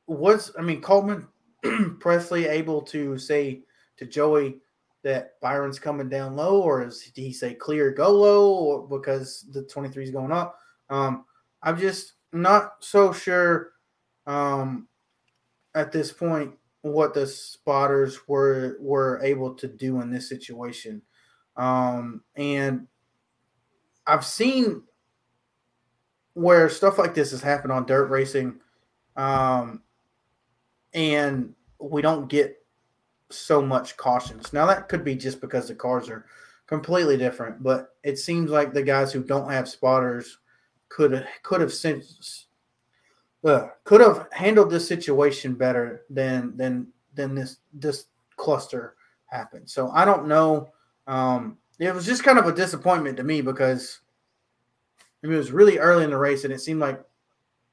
[0.07, 1.27] was I mean Coleman
[2.01, 3.63] Pressley able to say
[3.99, 4.59] to Joey
[5.03, 9.47] that Byron's coming down low, or is did he say clear go low, or because
[9.53, 10.59] the 23 is going up?
[10.91, 11.25] Um,
[11.63, 13.73] I'm just not so sure
[14.27, 14.89] um,
[15.75, 21.03] at this point what the spotters were were able to do in this situation.
[21.57, 22.87] Um, and
[24.09, 24.83] I've seen
[26.33, 28.59] where stuff like this has happened on dirt racing,
[29.17, 29.83] um,
[30.95, 32.57] and we don't get
[33.31, 34.53] so much cautions.
[34.53, 36.25] Now that could be just because the cars are
[36.67, 40.39] completely different, but it seems like the guys who don't have spotters
[40.89, 42.47] could could have since
[43.45, 48.07] uh, could have handled this situation better than than than this this
[48.37, 48.95] cluster
[49.27, 49.69] happened.
[49.69, 50.71] So I don't know.
[51.07, 54.01] Um, it was just kind of a disappointment to me because
[55.23, 57.01] I mean, it was really early in the race, and it seemed like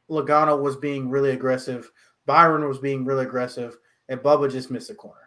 [0.10, 1.92] Logano was being really aggressive,
[2.26, 3.78] Byron was being really aggressive,
[4.10, 5.20] and Bubba just missed the corner.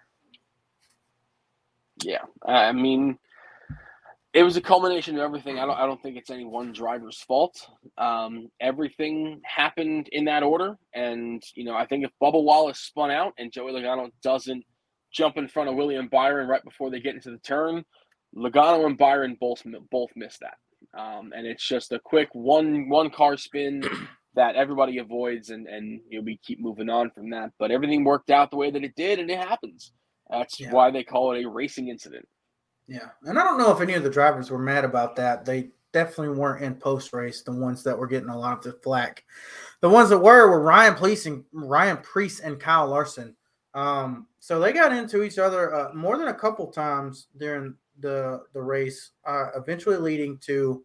[2.03, 3.19] Yeah, I mean,
[4.33, 5.59] it was a culmination of everything.
[5.59, 7.69] I don't I don't think it's any one driver's fault.
[7.97, 13.11] Um, everything happened in that order, and you know I think if Bubba Wallace spun
[13.11, 14.65] out and Joey Logano doesn't
[15.13, 17.85] jump in front of William Byron right before they get into the turn,
[18.37, 20.59] Logano and Byron both both missed that,
[20.99, 23.83] um, and it's just a quick one one car spin
[24.35, 27.53] that everybody avoids, and and you know, we keep moving on from that.
[27.59, 29.93] But everything worked out the way that it did, and it happens.
[30.31, 30.71] That's yeah.
[30.71, 32.27] why they call it a racing incident.
[32.87, 35.45] Yeah, and I don't know if any of the drivers were mad about that.
[35.45, 37.43] They definitely weren't in post race.
[37.43, 39.25] The ones that were getting a lot of the flack,
[39.81, 43.35] the ones that were were Ryan Preece and Ryan Preece and Kyle Larson.
[43.75, 48.43] Um, so they got into each other uh, more than a couple times during the
[48.53, 50.85] the race, uh, eventually leading to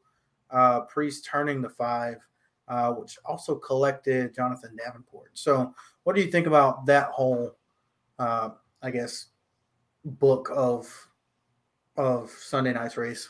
[0.51, 2.17] uh, Preece turning the five,
[2.67, 5.31] uh, which also collected Jonathan Davenport.
[5.33, 7.55] So, what do you think about that whole,
[8.19, 8.49] uh,
[8.81, 9.27] I guess,
[10.05, 11.07] book of
[11.97, 13.29] of Sunday night's race.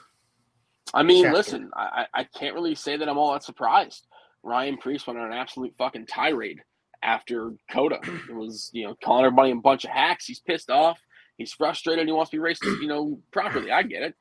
[0.93, 1.37] I mean, chapter.
[1.37, 4.07] listen, I, I can't really say that I'm all that surprised.
[4.43, 6.61] Ryan Preece went on an absolute fucking tirade
[7.01, 7.99] after COTA.
[8.29, 10.25] It was, you know, calling everybody a bunch of hacks.
[10.25, 10.99] He's pissed off.
[11.37, 12.07] He's frustrated.
[12.07, 13.71] He wants to be raced, you know, properly.
[13.71, 14.15] I get it.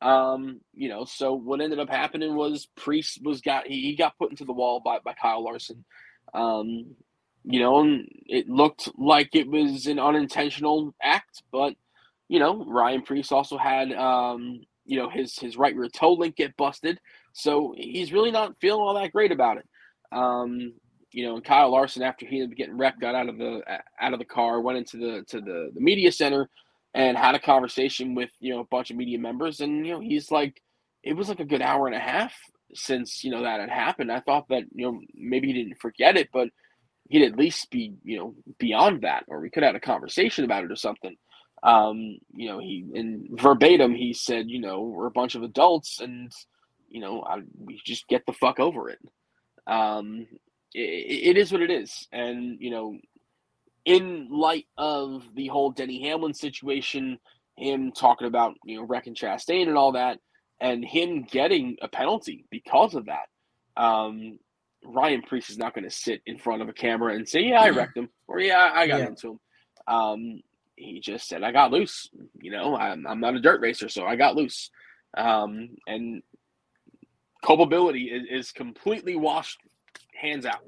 [0.00, 4.18] Um, you know, so what ended up happening was Preece was got he, he got
[4.18, 5.84] put into the wall by, by Kyle Larson.
[6.34, 6.94] Um,
[7.44, 11.74] you know, and it looked like it was an unintentional act, but–
[12.28, 16.36] you know, Ryan Preece also had, um, you know, his his right rear toe link
[16.36, 17.00] get busted,
[17.32, 19.66] so he's really not feeling all that great about it.
[20.12, 20.74] Um,
[21.12, 23.62] you know, and Kyle Larson after he ended up getting wrecked, got out of the
[24.00, 26.48] out of the car, went into the to the, the media center,
[26.94, 30.00] and had a conversation with you know a bunch of media members, and you know
[30.00, 30.60] he's like,
[31.02, 32.34] it was like a good hour and a half
[32.74, 34.12] since you know that had happened.
[34.12, 36.48] I thought that you know maybe he didn't forget it, but
[37.08, 40.44] he'd at least be you know beyond that, or we could have had a conversation
[40.44, 41.16] about it or something.
[41.62, 46.00] Um, you know, he in verbatim he said, you know, we're a bunch of adults,
[46.00, 46.30] and
[46.88, 48.98] you know, I, we just get the fuck over it.
[49.66, 50.26] Um,
[50.74, 52.96] it, it is what it is, and you know,
[53.84, 57.18] in light of the whole Denny Hamlin situation,
[57.56, 60.18] him talking about you know wrecking Chastain and all that,
[60.60, 63.28] and him getting a penalty because of that.
[63.76, 64.38] Um,
[64.84, 67.62] Ryan Preece is not going to sit in front of a camera and say, "Yeah,
[67.62, 69.06] I wrecked him," or "Yeah, I got yeah.
[69.08, 69.40] into him."
[69.86, 70.40] Um,
[70.76, 72.08] he just said, "I got loose."
[72.40, 74.70] You know, I'm, I'm not a dirt racer, so I got loose.
[75.16, 76.22] Um, and
[77.44, 79.58] culpability is, is completely washed
[80.20, 80.62] hands out.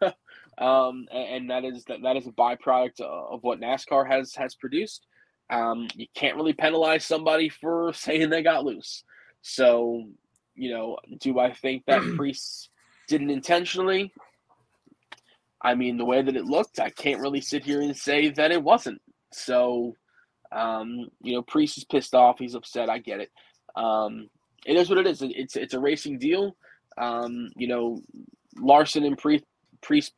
[0.58, 4.54] um, and, and, that is that, that is a byproduct of what NASCAR has has
[4.54, 5.06] produced.
[5.50, 9.04] Um, you can't really penalize somebody for saying they got loose.
[9.42, 10.04] So,
[10.54, 12.68] you know, do I think that Preece
[13.08, 14.12] didn't intentionally?
[15.62, 18.52] I mean, the way that it looked, I can't really sit here and say that
[18.52, 19.00] it wasn't.
[19.32, 19.96] So,
[20.52, 22.38] um, you know, Preece is pissed off.
[22.38, 22.90] He's upset.
[22.90, 23.30] I get it.
[23.74, 24.28] Um,
[24.64, 25.22] it is what it is.
[25.22, 26.56] It's it's a racing deal.
[26.98, 28.00] Um, you know,
[28.58, 29.42] Larson and Preece,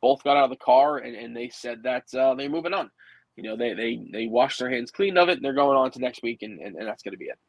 [0.01, 2.89] both got out of the car and, and they said that uh, they're moving on.
[3.35, 5.99] You know, they they they washed their hands clean of it they're going on to
[5.99, 7.39] next week and, and, and that's going to be it.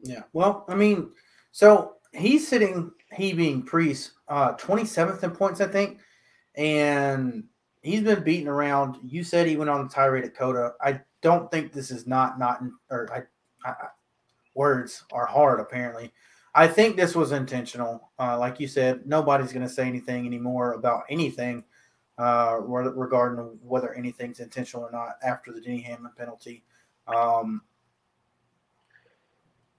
[0.00, 0.22] Yeah.
[0.32, 1.10] Well, I mean,
[1.52, 6.00] so he's sitting, he being Preece, uh, 27th in points, I think.
[6.56, 7.44] And
[7.82, 8.98] he's been beaten around.
[9.04, 10.72] You said he went on the tirade at COTA.
[10.80, 13.74] I don't think this is not not or I, I,
[14.54, 16.12] words are hard apparently.
[16.58, 18.10] I think this was intentional.
[18.18, 21.62] Uh, like you said, nobody's going to say anything anymore about anything
[22.18, 26.64] uh, regarding whether anything's intentional or not after the Denny Hamlin penalty.
[27.06, 27.62] Um,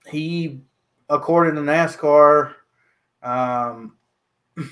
[0.07, 0.61] he,
[1.09, 2.53] according to NASCAR,
[3.23, 3.97] um,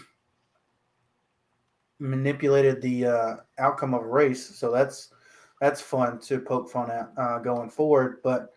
[1.99, 4.57] manipulated the uh, outcome of a race.
[4.57, 5.09] So that's
[5.59, 8.19] that's fun to poke fun at uh, going forward.
[8.23, 8.53] But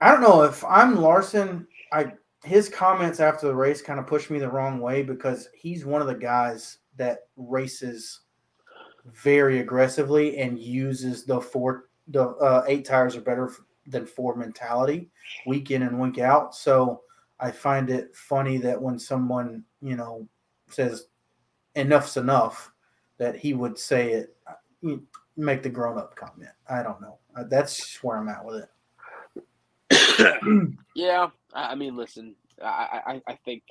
[0.00, 1.66] I don't know if I'm Larson.
[1.92, 2.12] I
[2.44, 6.00] his comments after the race kind of pushed me the wrong way because he's one
[6.00, 8.20] of the guys that races
[9.06, 13.50] very aggressively and uses the four the uh, eight tires are better
[13.86, 15.10] than four mentality
[15.46, 16.54] week in and week out.
[16.54, 17.02] So
[17.40, 20.28] I find it funny that when someone you know
[20.68, 21.06] says
[21.74, 22.70] enough's enough,
[23.18, 24.36] that he would say it
[25.36, 26.50] make the grown up comment.
[26.68, 27.18] I don't know.
[27.34, 28.68] Uh, that's where I'm at with it.
[30.94, 33.62] Yeah, I mean, listen, I, I, I think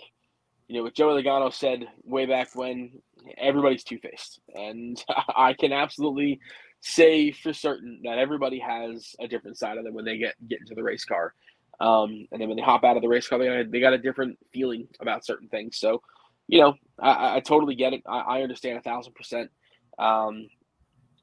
[0.68, 2.92] you know what Joey Logano said way back when
[3.38, 5.04] everybody's two faced, and
[5.36, 6.40] I can absolutely
[6.82, 10.60] say for certain that everybody has a different side of them when they get get
[10.62, 11.34] into the race car,
[11.80, 13.94] um, and then when they hop out of the race car, they got, they got
[13.94, 15.78] a different feeling about certain things.
[15.78, 16.02] So,
[16.48, 18.02] you know, I, I totally get it.
[18.08, 19.50] I, I understand a thousand percent.
[19.98, 20.48] Um,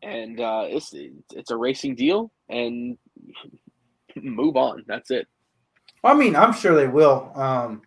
[0.02, 2.98] and uh, it's it's a racing deal, and
[4.16, 4.84] move on.
[4.86, 5.26] That's it.
[6.04, 7.30] I mean, I'm sure they will.
[7.34, 7.82] Um,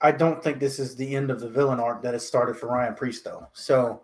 [0.00, 2.68] I don't think this is the end of the villain arc that has started for
[2.68, 3.46] Ryan Preece, though.
[3.52, 4.02] So,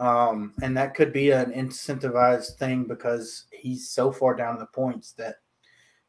[0.00, 4.66] um, and that could be an incentivized thing because he's so far down in the
[4.66, 5.36] points that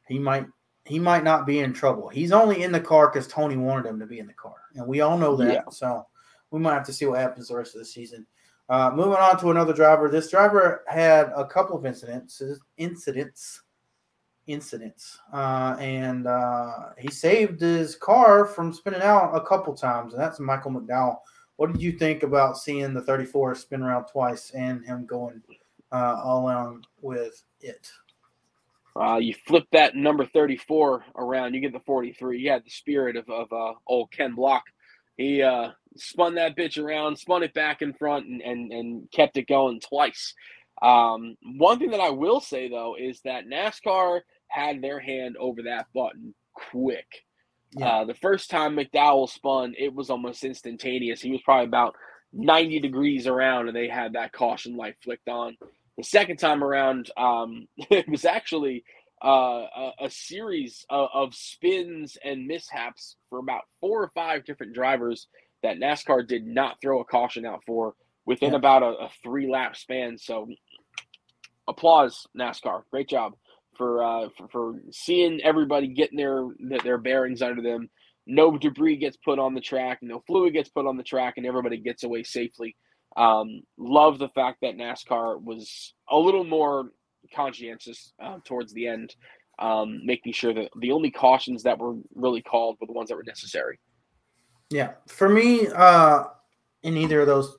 [0.08, 0.48] he might
[0.86, 2.08] he might not be in trouble.
[2.08, 4.88] He's only in the car because Tony wanted him to be in the car, and
[4.88, 5.54] we all know that.
[5.54, 5.62] Yeah.
[5.70, 6.06] So
[6.52, 8.26] we might have to see what happens the rest of the season.
[8.70, 10.10] Uh, moving on to another driver.
[10.10, 12.42] This driver had a couple of incidents,
[12.78, 13.62] incidents,
[14.48, 20.22] incidents, uh, and uh, he saved his car from spinning out a couple times, and
[20.22, 21.18] that's Michael McDowell.
[21.58, 25.42] What did you think about seeing the 34 spin around twice and him going
[25.92, 27.92] uh, all on with it?
[29.00, 32.40] Uh, you flip that number 34 around, you get the 43.
[32.40, 34.64] You had the spirit of, of uh, old Ken Block.
[35.18, 39.38] He uh, spun that bitch around, spun it back in front, and and, and kept
[39.38, 40.34] it going twice.
[40.82, 45.64] Um, one thing that I will say though is that NASCAR had their hand over
[45.64, 46.34] that button
[46.72, 47.08] quick.
[47.72, 47.88] Yeah.
[47.88, 51.22] Uh, the first time McDowell spun, it was almost instantaneous.
[51.22, 51.96] He was probably about
[52.34, 55.58] 90 degrees around, and they had that caution light flicked on.
[55.98, 58.84] The second time around, um, it was actually
[59.24, 64.74] uh, a, a, series of, of, spins and mishaps for about four or five different
[64.74, 65.28] drivers
[65.64, 67.96] that NASCAR did not throw a caution out for
[68.28, 68.58] within yeah.
[68.58, 70.20] about a, a, three lap span.
[70.20, 70.48] So,
[71.68, 73.34] applause NASCAR, great job
[73.78, 76.48] for uh, for, for seeing everybody getting their
[76.84, 77.90] their bearings under them
[78.28, 81.46] no debris gets put on the track, no fluid gets put on the track, and
[81.46, 82.76] everybody gets away safely.
[83.16, 86.92] Um, love the fact that NASCAR was a little more
[87.34, 89.16] conscientious uh, towards the end,
[89.60, 93.16] um, making sure that the only cautions that were really called were the ones that
[93.16, 93.80] were necessary.
[94.70, 96.26] Yeah, for me, uh,
[96.84, 97.58] in either of those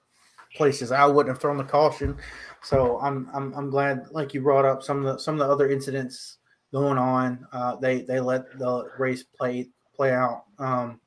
[0.54, 2.18] places, I wouldn't have thrown the caution.
[2.62, 5.52] So I'm I'm I'm glad, like you brought up some of the some of the
[5.52, 6.38] other incidents
[6.72, 7.46] going on.
[7.52, 10.44] Uh, they they let the race play play out.
[10.58, 11.00] Um,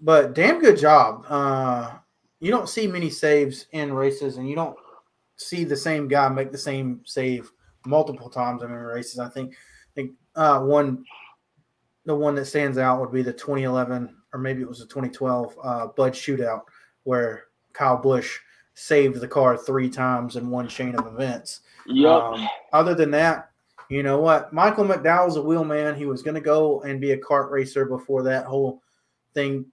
[0.00, 1.24] but damn good job.
[1.28, 1.98] Uh,
[2.40, 4.76] you don't see many saves in races, and you don't
[5.36, 7.50] see the same guy make the same save
[7.86, 9.18] multiple times in races.
[9.18, 11.04] I think I think uh, one
[12.04, 15.58] the one that stands out would be the 2011 or maybe it was the 2012
[15.62, 16.62] uh, Bud Shootout
[17.04, 17.44] where
[17.74, 18.38] Kyle Busch
[18.78, 21.60] saved the car three times in one chain of events.
[21.86, 22.10] Yep.
[22.10, 23.50] Um, other than that,
[23.88, 24.52] you know what?
[24.52, 25.96] Michael McDowell's a wheelman.
[25.96, 28.82] He was going to go and be a kart racer before that whole
[29.34, 29.66] thing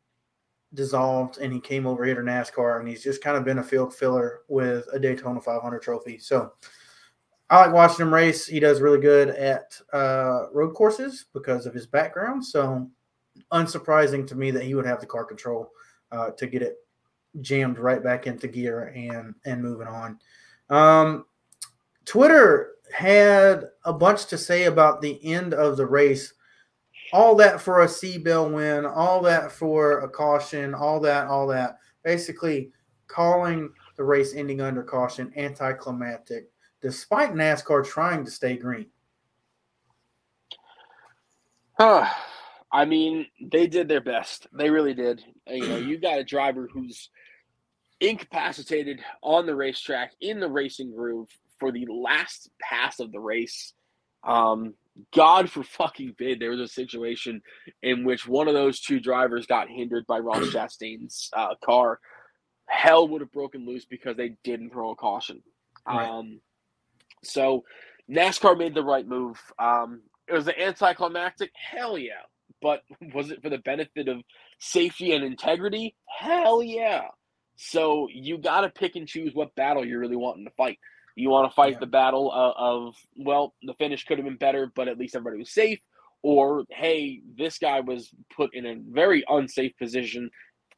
[0.73, 3.63] dissolved and he came over here to NASCAR and he's just kind of been a
[3.63, 6.17] field filler with a Daytona 500 trophy.
[6.17, 6.53] So
[7.49, 8.47] I like watching him race.
[8.47, 12.43] He does really good at uh, road courses because of his background.
[12.43, 12.89] So
[13.53, 15.71] unsurprising to me that he would have the car control
[16.11, 16.77] uh, to get it
[17.41, 20.19] jammed right back into gear and and moving on.
[20.69, 21.25] Um,
[22.05, 26.33] Twitter had a bunch to say about the end of the race.
[27.13, 31.77] All that for a C-Bell win, all that for a caution, all that, all that.
[32.03, 32.71] Basically,
[33.07, 36.49] calling the race ending under caution anticlimactic,
[36.81, 38.87] despite NASCAR trying to stay green.
[42.71, 44.47] I mean, they did their best.
[44.51, 45.23] They really did.
[45.47, 47.09] You know, you got a driver who's
[48.09, 51.29] incapacitated on the racetrack in the racing groove
[51.59, 53.73] for the last pass of the race.
[54.23, 54.73] Um,
[55.13, 57.41] God for fucking bid, there was a situation
[57.83, 61.99] in which one of those two drivers got hindered by Ross Chastain's uh, car.
[62.67, 65.41] Hell would have broken loose because they didn't throw a caution.
[65.87, 66.07] Right.
[66.09, 66.39] Um,
[67.23, 67.63] so
[68.09, 69.39] NASCAR made the right move.
[69.59, 71.51] Um, it was an anticlimactic.
[71.53, 72.23] Hell yeah.
[72.61, 72.81] But
[73.13, 74.21] was it for the benefit of
[74.59, 75.95] safety and integrity?
[76.19, 77.07] Hell yeah.
[77.55, 80.79] So you got to pick and choose what battle you're really wanting to fight.
[81.15, 81.79] You want to fight yeah.
[81.79, 85.39] the battle of, of, well, the finish could have been better, but at least everybody
[85.39, 85.79] was safe.
[86.21, 90.29] Or, hey, this guy was put in a very unsafe position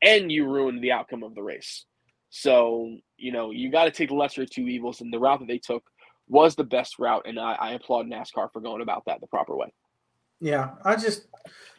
[0.01, 1.85] and you ruined the outcome of the race.
[2.29, 5.39] So, you know, you got to take the lesser of two evils, and the route
[5.39, 5.83] that they took
[6.27, 7.23] was the best route.
[7.25, 9.73] And I, I applaud NASCAR for going about that the proper way.
[10.39, 11.27] Yeah, I just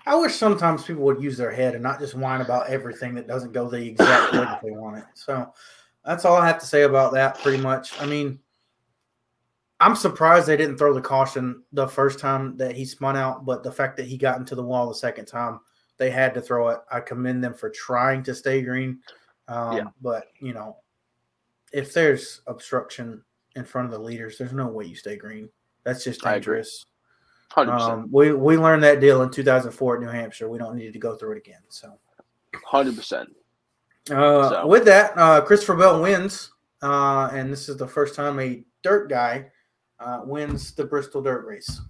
[0.07, 3.29] I wish sometimes people would use their head and not just whine about everything that
[3.29, 5.05] doesn't go the exact way that they want it.
[5.15, 5.53] So
[6.05, 7.39] that's all I have to say about that.
[7.41, 8.01] Pretty much.
[8.01, 8.39] I mean,
[9.81, 13.63] I'm surprised they didn't throw the caution the first time that he spun out, but
[13.63, 15.61] the fact that he got into the wall the second time,
[15.99, 16.81] they had to throw it.
[16.91, 19.01] I commend them for trying to stay green.
[19.47, 19.85] Um, yeah.
[20.01, 20.79] But you know,
[21.73, 23.23] if there's obstruction
[23.57, 25.49] in front of the leaders, there's no way you stay green.
[25.85, 26.87] That's just dangerous.
[27.57, 30.49] Um, we we learned that deal in 2004 at New Hampshire.
[30.49, 31.61] We don't need to go through it again.
[31.69, 31.99] So,
[32.65, 33.31] hundred percent.
[34.11, 36.51] Uh, with that, uh, Christopher Bell wins,
[36.83, 39.47] uh, and this is the first time a dirt guy
[40.01, 41.81] uh, wins the Bristol Dirt Race.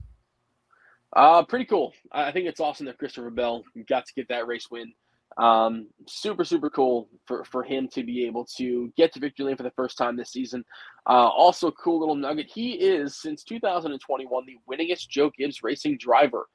[1.14, 1.92] Uh, pretty cool.
[2.12, 4.92] I think it's awesome that Christopher Bell got to get that race win.
[5.38, 9.56] Um, super, super cool for, for him to be able to get to victory lane
[9.56, 10.64] for the first time this season.
[11.08, 12.50] Uh, also, cool little nugget.
[12.52, 16.46] He is, since 2021, the winningest Joe Gibbs racing driver,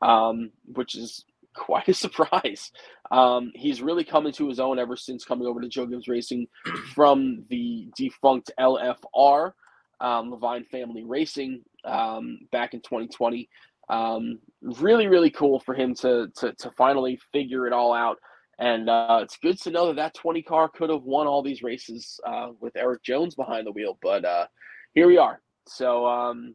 [0.00, 2.72] um, which is quite a surprise.
[3.10, 6.46] Um, he's really come into his own ever since coming over to Joe Gibbs Racing
[6.94, 9.52] from the defunct LFR,
[10.00, 13.48] um, Leavine Family Racing, um, back in 2020.
[13.88, 18.18] Um, really, really cool for him to, to to finally figure it all out.
[18.60, 21.62] And uh, it's good to know that that 20 car could have won all these
[21.62, 23.98] races uh, with Erik Jones behind the wheel.
[24.02, 24.46] But uh,
[24.92, 25.40] here we are.
[25.66, 26.54] So um,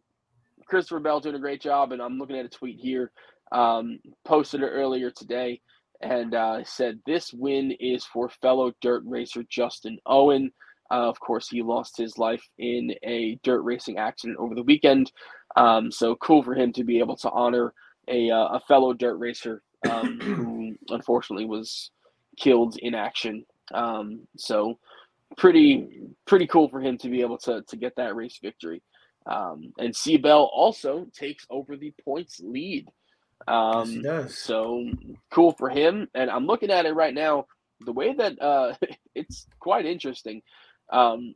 [0.67, 1.91] Christopher Bell doing a great job.
[1.91, 3.11] And I'm looking at a tweet here,
[3.51, 5.61] um, posted it earlier today,
[6.01, 10.51] and uh, said, This win is for fellow dirt racer Justin Owen.
[10.91, 15.11] Uh, of course, he lost his life in a dirt racing accident over the weekend.
[15.55, 17.73] Um, so cool for him to be able to honor
[18.07, 21.89] a, uh, a fellow dirt racer um, who unfortunately was
[22.37, 23.45] killed in action.
[23.73, 24.77] Um, so
[25.37, 28.81] pretty pretty cool for him to be able to to get that race victory.
[29.27, 32.87] Um, and C-Bell also takes over the points lead.
[33.47, 34.37] Um, yes, does.
[34.37, 34.89] So
[35.31, 36.07] cool for him.
[36.13, 37.47] And I'm looking at it right now.
[37.81, 38.75] The way that uh,
[39.15, 40.41] it's quite interesting.
[40.91, 41.33] Um,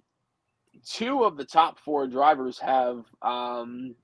[0.85, 3.95] two of the top four drivers have um,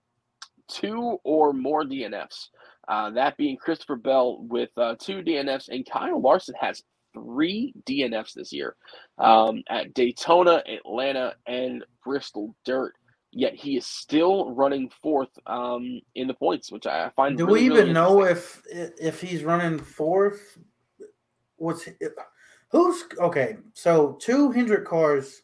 [0.68, 2.50] two or more DNFs.
[2.88, 6.84] Uh, that being Christopher Bell with uh, two DNFs, and Kyle Larson has
[7.14, 8.76] three DNFs this year
[9.18, 12.94] um, at Daytona, Atlanta, and Bristol Dirt.
[13.32, 17.38] Yet he is still running fourth um, in the points, which I find.
[17.38, 20.58] Do really, we even really know if if he's running fourth?
[21.58, 21.88] What's
[22.70, 23.58] who's okay?
[23.74, 25.42] So two Hendrick cars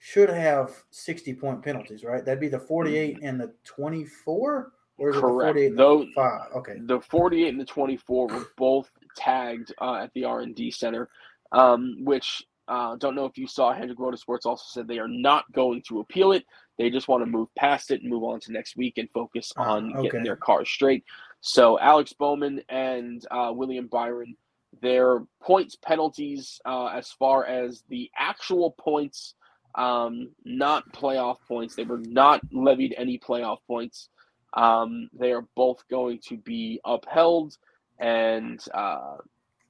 [0.00, 2.24] should have sixty point penalties, right?
[2.24, 4.72] That'd be the forty eight and the twenty four,
[5.02, 5.48] or is it the Correct.
[5.48, 5.76] forty eight?
[5.76, 6.52] Though- Five.
[6.56, 6.76] Okay.
[6.80, 11.08] the 48 and the 24 were both tagged uh, at the R&D Center,
[11.52, 13.72] um, which uh, don't know if you saw.
[13.72, 16.44] Hendrick Motorsports also said they are not going to appeal it.
[16.78, 19.52] They just want to move past it and move on to next week and focus
[19.56, 20.02] Ah, on okay.
[20.04, 21.04] getting their cars straight.
[21.40, 24.36] So Alex Bowman and uh, William Byron,
[24.80, 29.34] their points penalties uh, as far as the actual points,
[29.74, 31.74] um, not playoff points.
[31.74, 34.08] They were not levied any playoff points.
[34.54, 37.56] Um, they are both going to be upheld,
[37.98, 39.16] and uh,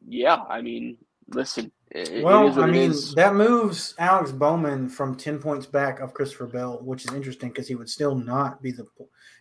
[0.07, 0.99] yeah, I mean,
[1.29, 6.01] listen, it, it Well, what I mean, that moves Alex Bowman from ten points back
[6.01, 8.87] of Christopher Bell, which is interesting because he would still not be the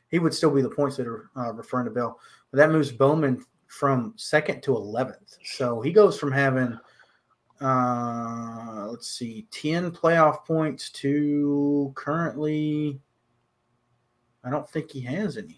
[0.10, 2.20] he would still be the points that are uh, referring to Bell,
[2.52, 5.38] but that moves Bowman from second to eleventh.
[5.44, 6.78] So he goes from having
[7.62, 13.00] uh let's see 10 playoff points to currently
[14.44, 15.58] i don't think he has any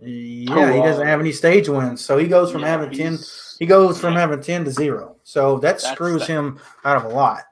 [0.00, 3.18] yeah he doesn't have any stage wins so he goes from Yeah, having 10
[3.58, 7.08] he goes from having 10 to 0 so that screws that- him out of a
[7.14, 7.44] lot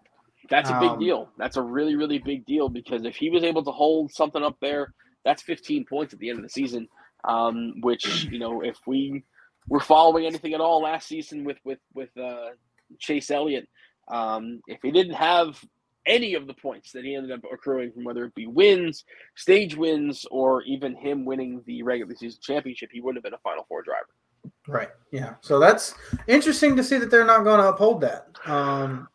[0.50, 1.30] That's a big Um, deal.
[1.38, 4.56] That's a really, really big deal because if he was able to hold something up
[4.60, 4.92] there,
[5.24, 6.88] that's 15 points at the end of the season.
[7.24, 9.24] Um, which you know, if we
[9.68, 12.50] were following anything at all last season with with with uh,
[12.98, 13.66] Chase Elliott,
[14.08, 15.58] um, if he didn't have
[16.06, 19.04] any of the points that he ended up accruing from whether it be wins,
[19.36, 23.42] stage wins, or even him winning the regular season championship, he wouldn't have been a
[23.42, 24.08] Final Four driver.
[24.66, 25.94] right yeah so that's
[26.26, 29.06] interesting to see that they're not going to uphold that um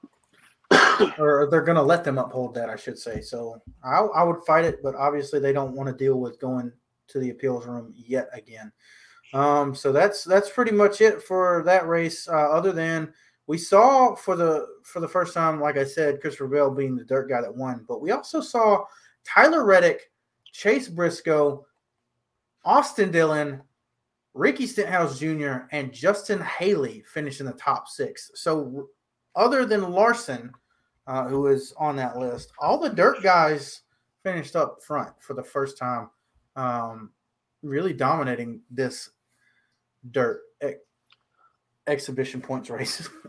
[1.20, 3.22] or they're going to let them uphold that, I should say.
[3.22, 6.72] So I, I would fight it, but obviously they don't want to deal with going
[7.10, 8.72] to the appeals room yet again.
[9.34, 12.28] Um, so that's that's pretty much it for that race.
[12.28, 13.14] Uh, other than
[13.48, 17.06] we saw for the for the first time, like I said, Christopher Bell being the
[17.06, 18.84] dirt guy that won, but we also saw
[19.24, 20.12] Tyler Reddick,
[20.52, 21.66] Chase Briscoe,
[22.66, 23.62] Austin Dillon,
[24.34, 28.32] Ricky Stenhouse Jr., and Justin Haley finish in the top six.
[28.36, 28.90] So
[29.36, 30.52] other than Larson,
[31.08, 33.82] uh, who is on that list, all the dirt guys
[34.24, 36.10] finished up front for the first time,
[36.58, 37.12] um,
[37.64, 39.12] really dominating this
[40.12, 40.42] dirt
[41.88, 43.08] exhibition points race.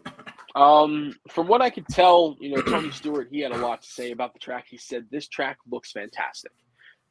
[0.55, 3.89] Um, from what I could tell, you know, Tony Stewart, he had a lot to
[3.89, 4.65] say about the track.
[4.69, 6.51] He said this track looks fantastic.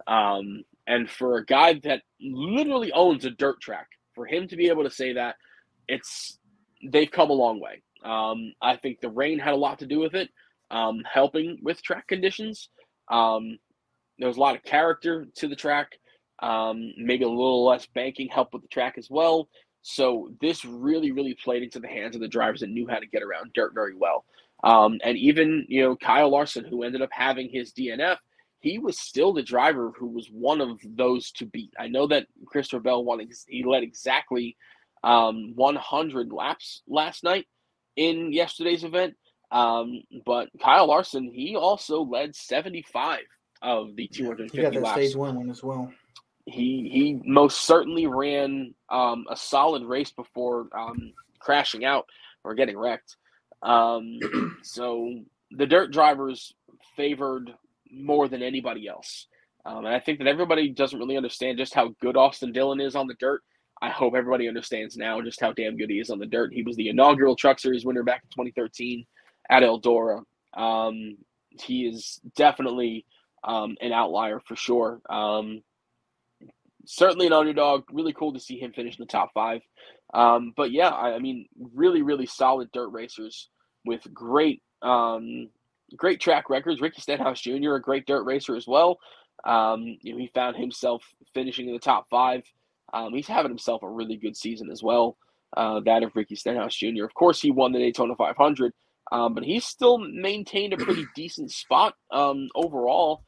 [0.06, 4.68] Um, and for a guy that literally owns a dirt track, for him to be
[4.68, 5.36] able to say that,
[5.88, 6.40] it's
[6.90, 7.82] they've come a long way.
[8.04, 10.30] Um, I think the rain had a lot to do with it,
[10.70, 12.70] um, helping with track conditions.
[13.10, 13.60] Um,
[14.20, 15.92] there was a lot of character to the track.
[16.40, 19.48] Um, maybe a little less banking helped with the track as well.
[19.90, 23.06] So this really, really played into the hands of the drivers that knew how to
[23.06, 24.26] get around dirt very well.
[24.66, 28.18] Um, and even you know Kyle Larson, who ended up having his DNF,
[28.60, 31.74] he was still the driver who was one of those to beat.
[31.80, 34.58] I know that Christopher Bell won; ex- he led exactly
[35.06, 37.48] um, 100 laps last night
[37.96, 39.16] in yesterday's event.
[39.52, 43.20] Um, but Kyle Larson, he also led 75
[43.62, 45.94] of the he 250 got that laps stage one one as well.
[46.48, 52.06] He he most certainly ran um, a solid race before um, crashing out
[52.44, 53.18] or getting wrecked.
[53.62, 54.20] Um,
[54.64, 55.14] so
[55.52, 56.54] the dirt drivers
[56.96, 57.54] favored
[57.92, 59.28] more than anybody else,
[59.66, 62.96] um, and I think that everybody doesn't really understand just how good Austin Dillon is
[62.96, 63.42] on the dirt.
[63.82, 66.54] I hope everybody understands now just how damn good he is on the dirt.
[66.54, 69.06] He was the inaugural Truck Series winner back in 2013
[69.50, 70.22] at Eldora.
[70.56, 71.18] Um,
[71.62, 73.06] he is definitely
[73.44, 75.02] um, an outlier for sure.
[75.10, 75.62] Um,
[76.88, 77.84] certainly an underdog.
[77.92, 79.62] Really cool to see him finish in the top five.
[80.14, 83.50] Um, but yeah, I, I mean, really, really solid dirt racers
[83.86, 85.50] with great, um,
[85.96, 86.82] great track records.
[86.82, 88.98] Ricky Stenhouse Jr., a great dirt racer as well.
[89.46, 91.04] Um, you know, he found himself
[91.34, 92.44] finishing in the top five.
[92.94, 95.18] Um, he's having himself a really good season as well.
[95.56, 97.04] Uh, that of Ricky Stenhouse Jr.
[97.04, 98.74] Of course, he won the Daytona 500,
[99.12, 103.24] um, but he's still maintained a pretty decent spot um, overall.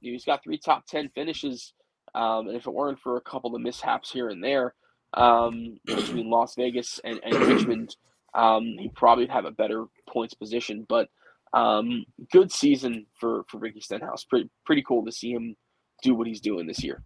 [0.00, 1.74] He's got three top 10 finishes.
[2.14, 4.74] Um, and if it weren't for a couple of mishaps here and there
[5.14, 7.96] um, between Las Vegas and, and Richmond,
[8.34, 10.86] um, he probably have a better points position.
[10.88, 11.08] But
[11.52, 14.24] um, good season for, for Ricky Stenhouse.
[14.24, 15.56] Pretty, pretty cool to see him
[16.02, 17.02] do what he's doing this year.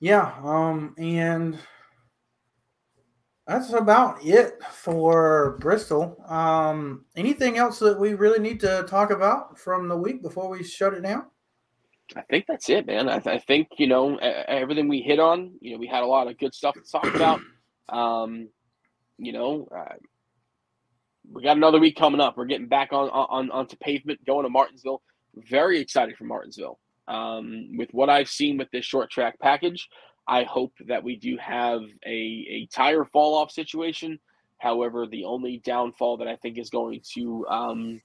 [0.00, 1.58] Yeah, um, and
[3.46, 6.16] that's about it for Bristol.
[6.26, 10.64] Um, anything else that we really need to talk about from the week before we
[10.64, 11.26] shut it down?
[12.16, 13.08] I think that's it, man.
[13.08, 15.52] I, th- I think you know everything we hit on.
[15.60, 17.40] You know, we had a lot of good stuff to talk about.
[17.88, 18.50] Um,
[19.18, 19.96] you know, uh,
[21.32, 22.36] we got another week coming up.
[22.36, 25.02] We're getting back on on onto pavement, going to Martinsville.
[25.34, 26.78] Very excited for Martinsville.
[27.08, 29.88] Um, with what I've seen with this short track package,
[30.28, 34.20] I hope that we do have a, a tire fall off situation.
[34.58, 38.00] However, the only downfall that I think is going to um,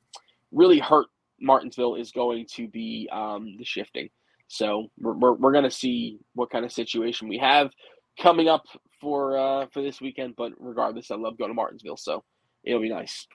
[0.51, 1.07] really hurt
[1.39, 4.09] Martinsville is going to be um, the shifting.
[4.47, 7.71] So we're, we're, we're going to see what kind of situation we have
[8.19, 8.63] coming up
[9.01, 10.35] for uh, for this weekend.
[10.35, 12.23] But regardless, I love going to Martinsville, so
[12.63, 13.27] it'll be nice.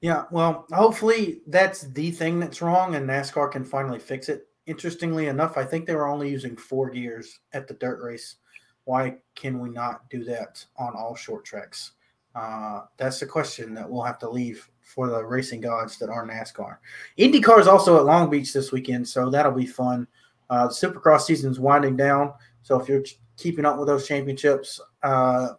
[0.00, 4.48] Yeah, well, hopefully that's the thing that's wrong, and NASCAR can finally fix it.
[4.66, 8.36] Interestingly enough, I think they were only using four gears at the dirt race.
[8.84, 11.92] Why can we not do that on all short tracks?
[12.34, 16.26] Uh, that's the question that we'll have to leave for the racing gods that are
[16.26, 16.76] NASCAR.
[17.18, 20.06] IndyCar is also at Long Beach this weekend, so that'll be fun.
[20.50, 23.02] Uh, the Supercross season is winding down, so if you're
[23.36, 25.50] keeping up with those championships, uh,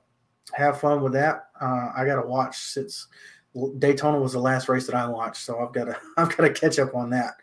[0.53, 1.47] have fun with that.
[1.59, 3.07] Uh, I got to watch since
[3.79, 6.53] Daytona was the last race that I watched, so I've got to I've got to
[6.53, 7.33] catch up on that.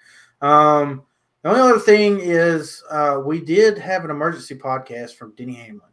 [0.41, 1.03] Um,
[1.43, 5.91] the only other thing is uh, we did have an emergency podcast from Denny Hamlin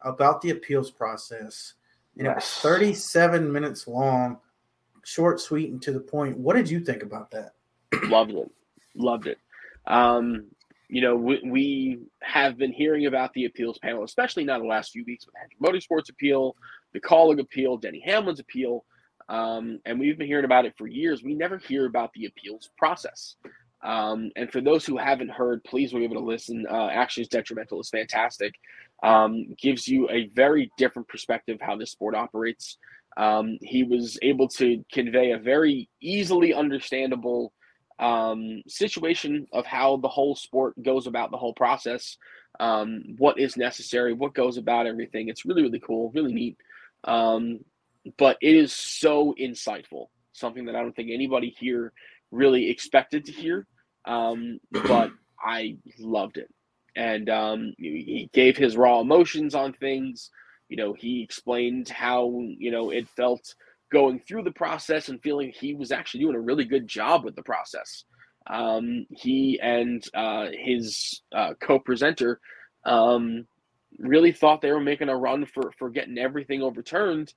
[0.00, 1.74] about the appeals process,
[2.16, 2.32] and yes.
[2.32, 4.38] it was 37 minutes long,
[5.04, 6.38] short, sweet, and to the point.
[6.38, 7.52] What did you think about that?
[8.04, 8.50] Loved it,
[8.94, 9.38] loved it.
[9.86, 10.44] Um,
[10.88, 14.92] you know, we, we, have been hearing about the appeals panel, especially now the last
[14.92, 16.56] few weeks with Hendrick Motorsports appeal,
[16.92, 18.84] the Kaulig appeal, Denny Hamlin's appeal.
[19.28, 21.22] Um, and we've been hearing about it for years.
[21.22, 23.36] We never hear about the appeals process.
[23.82, 26.66] Um, and for those who haven't heard, please be able to listen.
[26.68, 28.54] Uh, Actions Detrimental is fantastic.
[29.02, 32.78] Um, gives you a very different perspective how this sport operates.
[33.18, 37.52] Um, he was able to convey a very easily understandable
[37.98, 42.16] um, situation of how the whole sport goes about the whole process,
[42.60, 45.28] um, what is necessary, what goes about everything.
[45.28, 46.56] It's really, really cool, really neat.
[47.04, 47.60] Um,
[48.16, 51.92] but it is so insightful, something that I don't think anybody here
[52.30, 53.66] really expected to hear.
[54.06, 55.10] Um, but
[55.42, 56.48] I loved it.
[56.96, 60.30] And um, he gave his raw emotions on things.
[60.68, 63.54] You know, he explained how, you know, it felt
[63.90, 67.36] going through the process and feeling he was actually doing a really good job with
[67.36, 68.04] the process.
[68.46, 72.40] Um, he and uh, his uh, co-presenter
[72.84, 73.46] um,
[73.98, 77.32] really thought they were making a run for for getting everything overturned,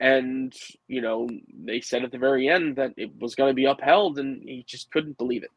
[0.00, 0.52] and
[0.88, 1.28] you know
[1.64, 4.64] they said at the very end that it was going to be upheld, and he
[4.66, 5.50] just couldn't believe it.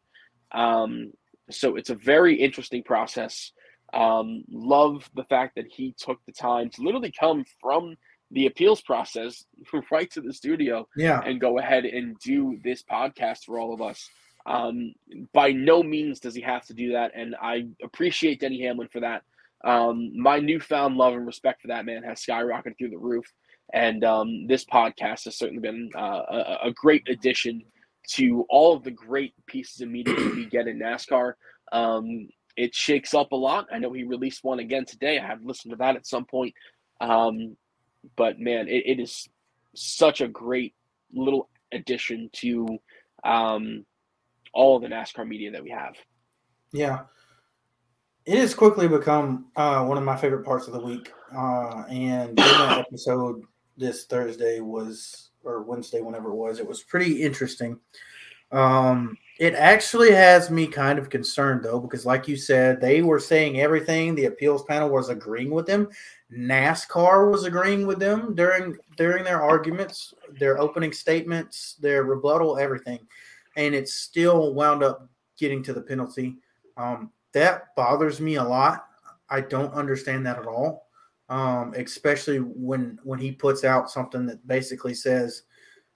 [0.51, 1.14] Um,
[1.49, 3.51] so it's a very interesting process.
[3.94, 7.95] Um, love the fact that he took the time to literally come from
[8.32, 9.45] the appeals process
[9.91, 11.22] right to the studio yeah.
[11.26, 14.10] and go ahead and do this podcast for all of us.
[14.45, 14.94] Um,
[15.34, 19.02] by no means does he have to do that, and I appreciate Denny Hamlin for
[19.02, 19.24] that.
[19.64, 23.26] Um, my newfound love and respect for that man has skyrocketed through the roof,
[23.74, 27.61] and um, this podcast has certainly been uh, a, a, great addition
[28.11, 31.34] to all of the great pieces of media we get in NASCAR.
[31.72, 32.30] Um,
[32.60, 33.68] it shakes up a lot.
[33.72, 35.18] I know he released one again today.
[35.18, 36.53] I have listened to that at some point.
[36.99, 37.56] Um,
[38.18, 39.30] but man, it, it is
[39.73, 40.76] such a great
[41.14, 42.77] little addition to
[43.23, 43.86] um,
[44.53, 45.95] all of the NASCAR media that we have.
[46.73, 47.03] Yeah,
[48.26, 51.14] it has quickly become uh, one of my favorite parts of the week.
[51.34, 53.41] Uh, and that episode
[53.77, 57.80] this Thursday was, or Wednesday, whenever it was, it was pretty interesting.
[58.52, 63.22] Um, it actually has me kind of concerned though, because like you said, they were
[63.22, 64.14] saying everything.
[64.14, 65.88] The appeals panel was agreeing with them.
[66.30, 72.99] NASCAR was agreeing with them during during their arguments, their opening statements, their rebuttal, everything,
[73.56, 75.07] and it still wound up
[75.38, 76.36] getting to the penalty.
[76.76, 78.88] Um, that bothers me a lot.
[79.30, 80.88] I don't understand that at all,
[81.30, 85.44] um, especially when when he puts out something that basically says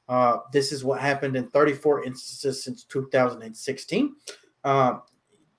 [0.09, 4.15] uh, this is what happened in 34 instances since 2016.
[4.63, 4.99] Uh,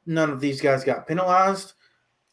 [0.06, 1.74] none of these guys got penalized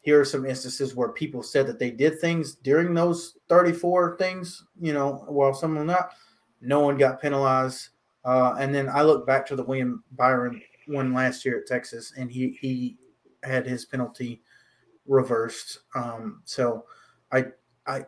[0.02, 4.64] here are some instances where people said that they did things during those 34 things,
[4.80, 6.10] you know, while some them not.
[6.60, 7.90] No one got penalized.
[8.24, 12.12] Uh, and then I look back to the William Byron one last year at Texas,
[12.16, 12.98] and he he
[13.44, 14.42] had his penalty
[15.06, 15.78] reversed.
[15.94, 16.84] Um, so
[17.32, 17.46] I
[17.86, 18.04] I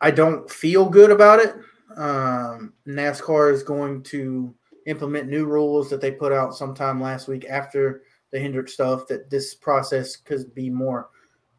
[0.00, 1.54] I don't feel good about it.
[1.96, 4.54] Um, NASCAR is going to
[4.86, 9.30] implement new rules that they put out sometime last week after the Hendrick stuff that
[9.30, 11.10] this process could be more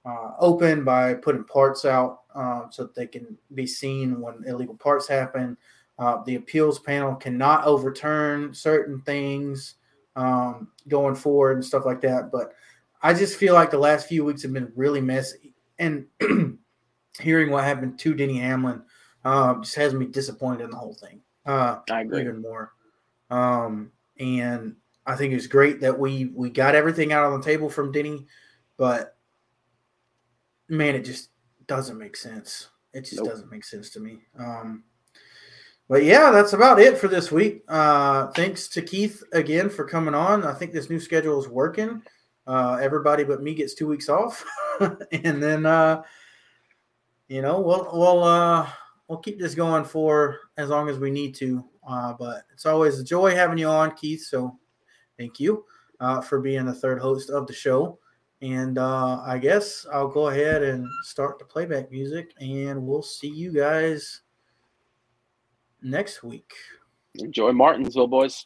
[0.06, 4.76] uh, open by putting parts out uh, so that they can be seen when illegal
[4.76, 5.56] parts happen.
[6.00, 9.76] Uh, the appeals panel cannot overturn certain things
[10.16, 12.32] um, going forward and stuff like that.
[12.32, 12.54] But
[13.02, 15.54] I just feel like the last few weeks have been really messy.
[15.80, 16.08] And
[17.20, 18.82] hearing what happened to Denny Hamlin
[19.26, 21.22] uh, just has me disappointed in the whole thing.
[21.46, 22.22] Uh, I agree.
[22.22, 22.74] even more.
[23.30, 24.76] Um, and
[25.06, 28.26] I think it's great that we we got everything out on the table from Denny,
[28.78, 29.18] but
[30.70, 31.30] man, it just
[31.68, 32.70] doesn't make sense.
[32.94, 33.30] It just Nope.
[33.30, 34.20] doesn't make sense to me.
[34.38, 34.84] Um,
[35.90, 37.64] but yeah, that's about it for this week.
[37.68, 40.44] Uh, thanks to Keith again for coming on.
[40.46, 42.02] I think this new schedule is working.
[42.48, 44.46] Uh, everybody but me gets two weeks off,
[45.12, 46.04] and then uh,
[47.28, 48.68] you know we'll we'll uh,
[49.14, 51.64] we'll keep this going for as long as we need to.
[51.88, 54.24] Uh, but it's always a joy having you on, Keith.
[54.24, 54.58] So
[55.20, 55.66] thank you
[56.00, 58.00] uh, for being the third host of the show.
[58.42, 63.30] And uh, I guess I'll go ahead and start the playback music, and we'll see
[63.30, 64.22] you guys
[65.84, 66.52] next week.
[67.20, 68.46] Enjoy Martinsville, boys.